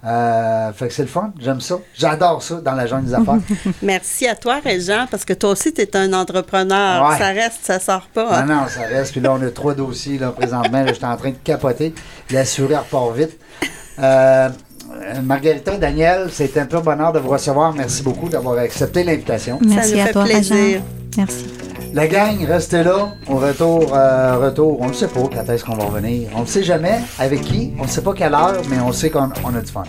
Euh, 0.03 0.73
fait 0.73 0.87
que 0.87 0.93
c'est 0.93 1.03
le 1.03 1.07
fun, 1.07 1.31
j'aime 1.39 1.61
ça. 1.61 1.77
J'adore 1.95 2.41
ça 2.41 2.55
dans 2.55 2.73
la 2.73 2.87
jungle 2.87 3.05
des 3.05 3.13
affaires. 3.13 3.37
Merci 3.83 4.27
à 4.27 4.35
toi, 4.35 4.59
Régent, 4.63 5.05
parce 5.11 5.23
que 5.25 5.33
toi 5.33 5.51
aussi, 5.51 5.71
tu 5.73 5.81
es 5.81 5.95
un 5.95 6.11
entrepreneur. 6.13 7.07
Ouais. 7.07 7.17
Ça 7.17 7.27
reste, 7.27 7.59
ça 7.61 7.79
sort 7.79 8.07
pas. 8.11 8.43
Non, 8.43 8.53
hein. 8.53 8.61
non, 8.61 8.67
ça 8.67 8.81
reste. 8.81 9.11
Puis 9.11 9.21
là, 9.21 9.33
on 9.33 9.41
a 9.41 9.51
trois 9.51 9.75
dossiers 9.75 10.17
là, 10.17 10.31
présentement. 10.31 10.83
J'étais 10.87 11.05
en 11.05 11.17
train 11.17 11.29
de 11.29 11.35
capoter. 11.43 11.93
L'assuré 12.31 12.75
repart 12.75 13.15
vite. 13.15 13.37
Euh, 13.99 14.49
Margarita, 15.23 15.77
Daniel, 15.77 16.29
c'est 16.31 16.57
un 16.57 16.65
peu 16.65 16.79
bonheur 16.79 17.13
de 17.13 17.19
vous 17.19 17.29
recevoir. 17.29 17.73
Merci 17.73 18.01
beaucoup 18.01 18.27
d'avoir 18.27 18.57
accepté 18.57 19.03
l'invitation. 19.03 19.59
Merci 19.61 19.93
nous 19.93 20.01
à 20.01 20.05
fait 20.05 20.13
toi, 20.13 20.23
plaisir. 20.23 20.81
Merci. 21.15 21.45
La 21.93 22.07
gang, 22.07 22.45
restez 22.45 22.83
là. 22.83 23.09
Au 23.27 23.35
retour, 23.35 23.93
euh, 23.93 24.37
retour, 24.37 24.79
on 24.79 24.87
ne 24.87 24.93
sait 24.93 25.09
pas 25.09 25.27
quand 25.33 25.49
est-ce 25.51 25.65
qu'on 25.65 25.75
va 25.75 25.85
revenir. 25.85 26.29
On 26.35 26.41
ne 26.41 26.45
sait 26.45 26.63
jamais 26.63 26.99
avec 27.19 27.41
qui. 27.41 27.73
On 27.79 27.83
ne 27.83 27.87
sait 27.89 28.01
pas 28.01 28.13
quelle 28.13 28.33
heure, 28.33 28.61
mais 28.69 28.79
on 28.79 28.93
sait 28.93 29.09
qu'on 29.09 29.29
on 29.43 29.53
a 29.53 29.61
du 29.61 29.71
fun. 29.71 29.83